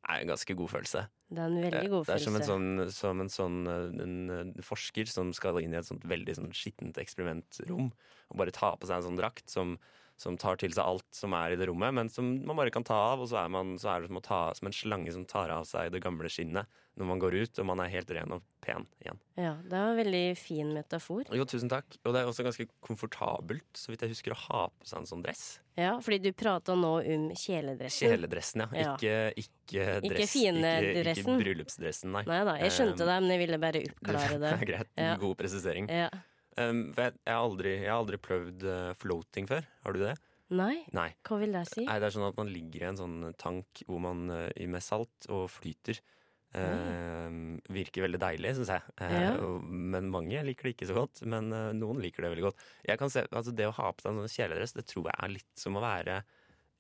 er 0.09 0.23
en 0.23 0.31
ganske 0.33 0.55
god 0.57 0.73
følelse. 0.73 1.05
Det 1.29 1.43
er 1.43 1.51
en 1.51 1.61
veldig 1.61 1.91
god 1.93 2.07
følelse. 2.09 2.15
Det 2.15 2.17
er 2.17 2.25
som 2.25 2.39
en 2.39 2.47
sånn, 2.49 2.93
som 2.95 3.23
en 3.23 3.33
sånn 3.33 3.59
eh, 3.69 4.03
en, 4.05 4.15
eh, 4.33 4.63
forsker 4.65 5.11
som 5.11 5.33
skal 5.37 5.61
inn 5.61 5.75
i 5.75 5.81
et 5.81 5.89
sånt 5.89 6.07
veldig 6.09 6.39
sånn 6.39 6.55
skittent 6.57 7.01
eksperimentrom 7.03 7.91
og 7.93 8.41
bare 8.41 8.55
ta 8.55 8.73
på 8.77 8.89
seg 8.89 9.01
en 9.01 9.11
sånn 9.11 9.21
drakt 9.21 9.53
som, 9.53 9.77
som 10.19 10.35
tar 10.41 10.59
til 10.59 10.73
seg 10.75 10.83
alt 10.83 11.07
som 11.15 11.35
er 11.39 11.55
i 11.55 11.59
det 11.61 11.69
rommet, 11.71 11.95
men 11.95 12.09
som 12.11 12.27
man 12.47 12.59
bare 12.59 12.73
kan 12.75 12.85
ta 12.87 12.97
av, 13.13 13.23
og 13.23 13.31
så 13.31 13.39
er, 13.45 13.53
man, 13.55 13.77
så 13.79 13.93
er 13.95 14.03
det 14.03 14.11
som, 14.11 14.19
ta, 14.25 14.41
som 14.59 14.67
en 14.71 14.75
slange 14.75 15.15
som 15.15 15.25
tar 15.31 15.53
av 15.55 15.67
seg 15.69 15.93
det 15.95 16.03
gamle 16.03 16.31
skinnet 16.33 16.67
når 16.99 17.07
man 17.07 17.21
går 17.23 17.35
ut, 17.39 17.59
og 17.63 17.67
man 17.69 17.79
er 17.85 17.93
helt 17.93 18.09
ren 18.11 18.33
og 18.35 18.43
pen 18.65 18.83
igjen. 18.99 19.21
Ja, 19.39 19.53
det 19.63 19.77
er 19.79 19.93
en 19.93 19.99
veldig 20.01 20.23
fin 20.35 20.73
metafor. 20.75 21.29
Jo, 21.31 21.45
tusen 21.47 21.71
takk. 21.71 21.95
Og 22.03 22.11
det 22.11 22.25
er 22.25 22.31
også 22.31 22.43
ganske 22.43 22.67
komfortabelt, 22.83 23.69
så 23.79 23.93
vidt 23.93 24.03
jeg 24.03 24.11
husker, 24.17 24.35
å 24.35 24.41
ha 24.49 24.63
på 24.75 24.89
seg 24.91 25.05
en 25.05 25.07
sånn 25.07 25.23
dress. 25.23 25.45
Ja, 25.79 25.93
fordi 26.03 26.19
du 26.27 26.33
prata 26.35 26.75
nå 26.75 26.91
om 26.99 27.29
kjeledressen. 27.39 28.11
Kjeledressen, 28.11 28.65
ja. 28.65 28.69
Ja. 28.75 28.97
Ikke, 28.97 29.15
ikke 29.45 29.85
Ikke 30.01 30.17
dress. 30.17 30.33
fine 30.35 30.73
ikke, 30.89 31.15
ikke 31.15 31.37
bryllupsdressen, 31.45 32.11
nei. 32.19 32.25
Nei 32.27 32.41
da, 32.51 32.57
jeg 32.65 32.75
skjønte 32.75 33.07
Um, 33.07 33.07
det, 33.13 33.21
men 33.23 33.31
jeg 33.37 33.43
ville 33.45 33.61
bare 33.63 33.85
oppklare 33.93 34.41
det. 34.43 34.53
Greit. 34.67 34.91
Ja. 34.99 35.15
God 35.23 35.39
presisering. 35.39 35.87
Ja. 35.87 36.11
Um, 36.59 36.89
for 36.95 37.07
jeg, 37.07 37.19
jeg, 37.23 37.35
har 37.35 37.45
aldri, 37.45 37.73
jeg 37.77 37.91
har 37.91 38.01
aldri 38.03 38.19
prøvd 38.23 38.67
eh, 38.67 38.93
floating 38.99 39.49
før. 39.51 39.67
Har 39.85 39.95
du 39.95 40.03
det? 40.03 40.15
Nei, 40.49 40.75
Nei. 40.97 41.11
hva 41.29 41.37
vil 41.43 41.53
det 41.53 41.67
si? 41.69 41.83
Nei, 41.85 41.99
det 42.01 42.09
er 42.09 42.15
sånn 42.15 42.29
at 42.31 42.39
man 42.39 42.49
ligger 42.49 42.85
i 42.85 42.89
en 42.89 42.99
sånn 42.99 43.19
tank 43.41 43.83
hvor 43.85 44.01
man 44.01 44.31
eh, 44.33 44.65
med 44.71 44.85
salt 44.85 45.29
og 45.29 45.49
flyter. 45.53 46.01
Uh, 46.49 47.59
virker 47.69 48.07
veldig 48.07 48.19
deilig, 48.23 48.55
syns 48.57 48.71
jeg. 48.73 48.95
Uh, 48.97 49.11
Ja. 49.13 49.33
Men 49.69 50.09
mange 50.11 50.41
liker 50.47 50.67
det 50.67 50.73
ikke 50.75 50.89
så 50.89 50.97
godt. 50.97 51.21
Men 51.29 51.53
uh, 51.53 51.75
noen 51.77 52.01
liker 52.03 52.25
det 52.25 52.33
veldig 52.33 52.47
godt. 52.49 52.63
Jeg 52.89 53.01
kan 53.01 53.13
se, 53.13 53.27
altså 53.29 53.53
Det 53.53 53.69
å 53.69 53.75
ha 53.77 53.91
på 53.93 54.05
seg 54.05 54.15
en 54.15 54.23
sånn 54.23 54.33
kjeledress, 54.33 54.73
det 54.79 54.87
tror 54.89 55.11
jeg 55.11 55.19
er 55.27 55.35
litt 55.37 55.61
som 55.61 55.77
å 55.77 55.85
være 55.85 56.23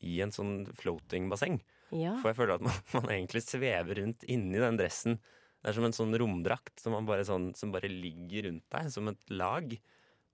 i 0.09 0.17
en 0.25 0.33
sånn 0.33 0.63
floatingbasseng. 0.79 1.61
Ja. 1.93 2.15
For 2.23 2.31
jeg 2.31 2.39
føler 2.41 2.57
at 2.57 2.65
man, 2.65 2.81
man 2.97 3.13
egentlig 3.13 3.45
svever 3.45 4.01
rundt 4.01 4.25
inni 4.25 4.63
den 4.63 4.81
dressen. 4.81 5.21
Det 5.59 5.71
er 5.73 5.77
som 5.79 5.87
en 5.89 5.97
sånn 5.97 6.15
romdrakt 6.21 6.79
som, 6.81 6.95
man 6.95 7.07
bare 7.09 7.25
sånn, 7.27 7.51
som 7.59 7.73
bare 7.75 7.91
ligger 7.91 8.47
rundt 8.49 8.67
deg 8.75 8.91
som 8.95 9.09
et 9.11 9.33
lag. 9.33 9.73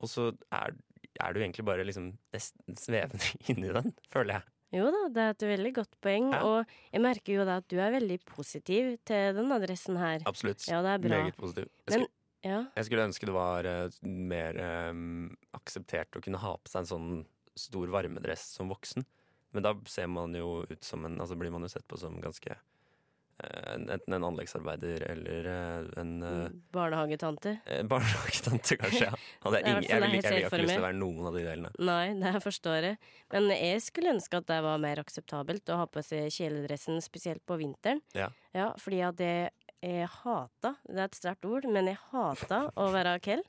Og 0.03 0.11
så 0.11 0.27
er, 0.53 0.75
er 1.17 1.33
du 1.33 1.41
egentlig 1.41 1.65
bare 1.65 1.87
liksom 1.87 2.11
nesten 2.35 2.77
svevende 2.77 3.31
inni 3.53 3.73
den, 3.73 3.95
føler 4.13 4.39
jeg. 4.39 4.51
Jo 4.75 4.89
da, 4.91 5.01
det 5.15 5.23
er 5.23 5.33
et 5.37 5.47
veldig 5.47 5.71
godt 5.77 5.93
poeng, 6.03 6.33
Ja. 6.35 6.41
og 6.43 6.73
jeg 6.91 7.03
merker 7.05 7.37
jo 7.37 7.45
da 7.47 7.61
at 7.63 7.69
du 7.71 7.77
er 7.79 7.93
veldig 7.95 8.19
positiv 8.27 8.97
til 9.07 9.37
den 9.37 9.53
adressen 9.55 9.97
her. 10.01 10.25
Absolutt. 10.27 10.65
Ja, 10.67 10.81
det 10.83 10.97
er 10.97 11.05
bra. 11.05 11.21
Meget 11.23 11.39
positiv. 11.39 11.69
Jeg 11.71 11.85
Men, 11.87 11.95
skulle, 11.95 12.51
ja, 12.51 12.59
jeg 12.75 12.89
skulle 12.89 13.05
ønske 13.07 13.29
det 13.31 13.37
var 13.37 13.69
uh, 13.71 13.99
mer 14.03 14.59
um, 14.91 15.29
akseptert 15.55 16.19
å 16.19 16.25
kunne 16.25 16.43
ha 16.43 16.57
på 16.59 16.73
seg 16.73 16.83
en 16.83 16.91
sånn 16.91 17.13
stor 17.55 17.93
varmedress 17.95 18.49
som 18.59 18.73
voksen. 18.73 19.07
Men 19.55 19.63
da 19.63 19.77
ser 19.87 20.11
man 20.11 20.35
jo 20.35 20.65
ut 20.67 20.83
som 20.83 21.05
en 21.07 21.21
Altså 21.23 21.37
blir 21.39 21.53
man 21.55 21.63
jo 21.63 21.71
sett 21.71 21.87
på 21.87 21.95
som 22.01 22.17
ganske 22.19 22.57
enten 23.43 24.15
en 24.15 24.25
anleggsarbeider 24.29 25.03
eller 25.11 25.49
eh, 25.51 25.89
en 26.01 26.13
eh, 26.23 26.53
Barnehagetante. 26.73 27.57
eh, 27.67 27.83
barnehagetante, 27.91 28.77
kanskje. 28.81 29.09
Ja. 29.09 29.19
Hadde 29.45 29.61
jeg, 29.61 29.67
ingen, 29.67 29.83
jeg, 29.89 30.01
vil, 30.05 30.15
jeg 30.15 30.23
jeg, 30.23 30.33
vil 30.33 30.47
ikke 30.47 30.61
lyst 30.63 30.75
til 30.77 30.83
å 30.85 30.87
være 30.87 30.99
noen 31.01 31.29
av 31.31 31.37
de 31.39 31.43
delene. 31.45 31.73
Nei, 31.91 32.07
det 32.23 32.35
forstår 32.45 32.89
jeg. 32.89 32.99
Men 33.35 33.51
jeg 33.57 33.83
skulle 33.85 34.15
ønske 34.15 34.41
at 34.41 34.49
det 34.53 34.61
var 34.69 34.81
mer 34.87 35.03
akseptabelt 35.03 35.75
å 35.75 35.81
ha 35.83 35.87
på 35.91 36.05
seg 36.07 36.31
kjeledressen, 36.35 37.03
spesielt 37.05 37.45
på 37.49 37.59
vinteren. 37.61 38.03
Ja. 38.17 38.31
Ja, 38.55 38.71
fordi 38.81 39.03
at 39.03 39.21
jeg, 39.23 39.51
jeg 39.83 40.11
hata, 40.23 40.77
det 40.87 41.01
er 41.01 41.09
et 41.09 41.19
sterkt 41.19 41.49
ord, 41.51 41.67
men 41.67 41.91
jeg 41.91 41.99
hata 42.13 42.69
å 42.79 42.91
være 42.95 43.19
kell. 43.27 43.43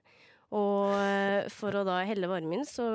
Og 0.56 0.94
eh, 1.02 1.48
for 1.52 1.74
å 1.76 1.82
da 1.86 2.00
helle 2.08 2.30
varmen, 2.32 2.62
så 2.70 2.86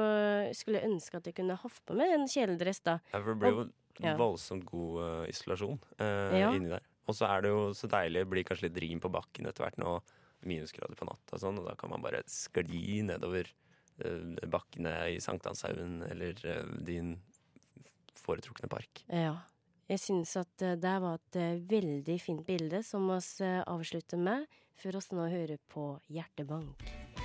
skulle 0.57 0.81
jeg 0.81 0.91
ønske 0.91 1.19
at 1.19 1.27
jeg 1.29 1.35
kunne 1.39 1.59
hatt 1.61 1.81
på 1.87 1.97
meg 1.99 2.15
en 2.15 2.29
kjeledress, 2.31 2.79
da. 2.87 2.99
Ja, 3.13 3.21
for 3.21 3.33
det 3.35 3.41
blir 3.43 3.57
jo 3.57 3.65
ja. 4.05 4.15
voldsomt 4.19 4.65
god 4.69 5.03
uh, 5.03 5.25
isolasjon 5.31 5.79
uh, 6.01 6.37
Ja. 6.37 6.51
inni 6.55 6.73
der. 6.73 6.87
Og 7.09 7.17
så 7.17 7.27
er 7.27 7.43
det 7.45 7.53
jo 7.53 7.63
så 7.75 7.91
deilig, 7.91 8.27
blir 8.31 8.47
kanskje 8.47 8.69
litt 8.69 8.81
rim 8.85 9.03
på 9.03 9.11
bakken 9.13 9.49
etter 9.51 9.67
hvert 9.67 9.81
nå, 9.83 9.99
minusgrader 10.47 10.97
på 10.97 11.09
natta 11.09 11.37
og 11.37 11.43
sånn, 11.43 11.59
og 11.61 11.67
da 11.69 11.75
kan 11.77 11.91
man 11.93 12.05
bare 12.05 12.23
skli 12.31 13.01
nedover 13.07 13.51
uh, 14.05 14.47
bakkene 14.49 14.95
i 15.17 15.21
Sankthanshaugen 15.23 16.01
eller 16.09 16.39
din 16.87 17.17
foretrukne 18.21 18.71
park. 18.71 19.05
Ja. 19.09 19.41
Jeg 19.91 19.99
synes 19.99 20.37
at 20.39 20.63
det 20.79 20.97
var 21.03 21.19
et 21.19 21.67
veldig 21.67 22.19
fint 22.23 22.45
bilde 22.47 22.85
som 22.87 23.11
vi 23.11 23.49
avslutter 23.67 24.23
med, 24.23 24.47
før 24.79 25.01
oss 25.01 25.11
nå 25.11 25.27
hører 25.33 25.59
på 25.73 25.97
Hjertebank. 26.15 27.20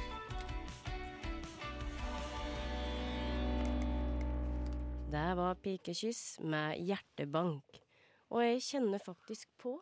Det 5.16 5.36
var 5.38 5.56
Pikekyss 5.64 6.42
med 6.44 6.82
Hjertebank. 6.84 7.78
Og 8.36 8.42
jeg 8.44 8.64
kjenner 8.66 9.00
faktisk 9.00 9.48
på 9.62 9.78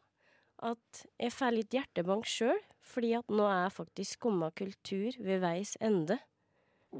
at 0.61 0.99
jeg 1.17 1.33
får 1.33 1.55
litt 1.55 1.73
hjertebank 1.73 2.27
sjøl, 2.29 2.59
fordi 2.85 3.15
at 3.17 3.33
nå 3.33 3.47
er 3.49 3.73
faktisk 3.73 4.19
Skumma 4.19 4.51
kultur 4.53 5.17
ved 5.17 5.41
veis 5.41 5.73
ende. 5.81 6.19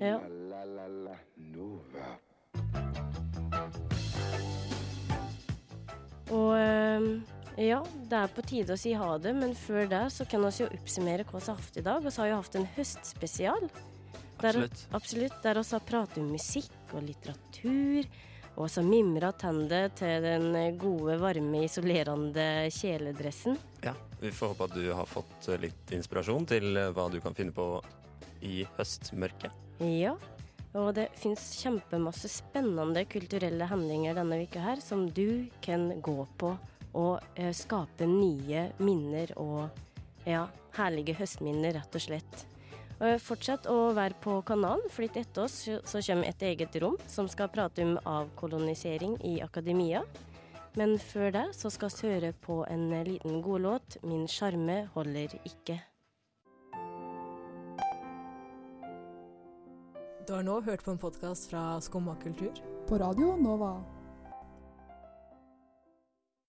Ja. 0.02 0.18
La 0.50 0.64
la 0.66 0.88
la 0.90 1.16
Nova. 1.54 2.10
Og 6.34 6.52
ehm, 6.58 7.10
ja, 7.62 7.84
det 8.10 8.18
er 8.24 8.34
på 8.34 8.50
tide 8.50 8.74
å 8.74 8.82
si 8.82 8.98
ha 8.98 9.14
det, 9.22 9.38
men 9.38 9.54
før 9.54 9.86
det 9.94 10.08
så 10.16 10.26
kan 10.26 10.42
vi 10.48 10.56
jo 10.64 10.74
oppsummere 10.74 11.30
hva 11.30 11.38
vi 11.38 11.52
har 11.52 11.62
hatt 11.62 11.78
i 11.78 11.86
dag. 11.86 12.02
Vi 12.02 12.18
har 12.18 12.34
jo 12.34 12.42
hatt 12.42 12.58
en 12.58 12.72
høstspesial. 12.80 13.70
Der, 14.44 14.60
Absolutt. 14.60 14.86
absolutt. 14.92 15.40
Der 15.44 15.60
også 15.62 15.80
pratet 15.88 16.20
om 16.22 16.30
musikk 16.36 16.94
og 16.94 17.06
litteratur. 17.08 18.08
Og 18.60 18.70
så 18.70 18.84
mimra 18.86 19.32
tennene 19.34 19.88
til 19.98 20.22
den 20.22 20.78
gode, 20.78 21.16
varme, 21.22 21.64
isolerende 21.66 22.68
kjeledressen. 22.76 23.58
Ja, 23.82 23.96
Vi 24.22 24.32
får 24.32 24.54
håpe 24.54 24.68
at 24.68 24.76
du 24.78 24.92
har 24.94 25.10
fått 25.10 25.48
eh, 25.50 25.58
litt 25.64 25.96
inspirasjon 25.96 26.46
til 26.48 26.78
eh, 26.78 26.92
hva 26.94 27.08
du 27.12 27.18
kan 27.24 27.34
finne 27.34 27.56
på 27.56 27.66
i 28.46 28.62
høstmørket. 28.78 29.52
Ja. 29.82 30.14
Og 30.78 30.94
det 30.98 31.10
fins 31.18 31.52
kjempemasse 31.62 32.30
spennende 32.32 33.04
kulturelle 33.10 33.66
handlinger 33.70 34.16
denne 34.18 34.40
uka 34.46 34.62
her 34.64 34.80
som 34.82 35.06
du 35.10 35.46
kan 35.62 35.90
gå 36.02 36.24
på 36.38 36.54
og 36.94 37.20
eh, 37.36 37.52
skape 37.58 38.06
nye 38.10 38.68
minner 38.82 39.34
og 39.42 39.70
ja, 40.30 40.46
herlige 40.78 41.18
høstminner, 41.18 41.74
rett 41.80 41.98
og 41.98 42.06
slett. 42.06 42.46
Og 43.00 43.22
fortsett 43.22 43.66
å 43.72 43.94
være 43.98 44.18
på 44.24 44.38
kanalen, 44.48 44.86
for 44.94 45.08
etter 45.08 45.46
oss 45.46 45.64
så 45.66 45.80
så 45.86 46.02
kommer 46.06 46.30
et 46.30 46.42
eget 46.42 46.76
rom 46.82 46.98
som 47.08 47.28
skal 47.28 47.50
prate 47.50 47.84
om 47.84 47.98
avkolonisering 48.06 49.18
i 49.26 49.40
akademia. 49.42 50.04
Men 50.76 50.98
før 51.00 51.32
det 51.32 51.48
så 51.54 51.70
skal 51.70 51.90
vi 51.94 52.14
høre 52.14 52.34
på 52.34 52.64
en 52.70 52.90
liten 53.06 53.42
godlåt, 53.42 53.98
'Min 54.04 54.28
sjarme 54.28 54.90
holder 54.94 55.38
ikke'. 55.46 55.82
Du 60.28 60.34
har 60.34 60.44
nå 60.44 60.62
hørt 60.62 60.84
på 60.84 60.92
en 60.92 60.98
podkast 60.98 61.50
fra 61.50 61.82
Skumma 61.82 62.16
kultur. 62.16 62.54
På 62.88 62.98
radio 62.98 63.36
Nova. 63.36 63.93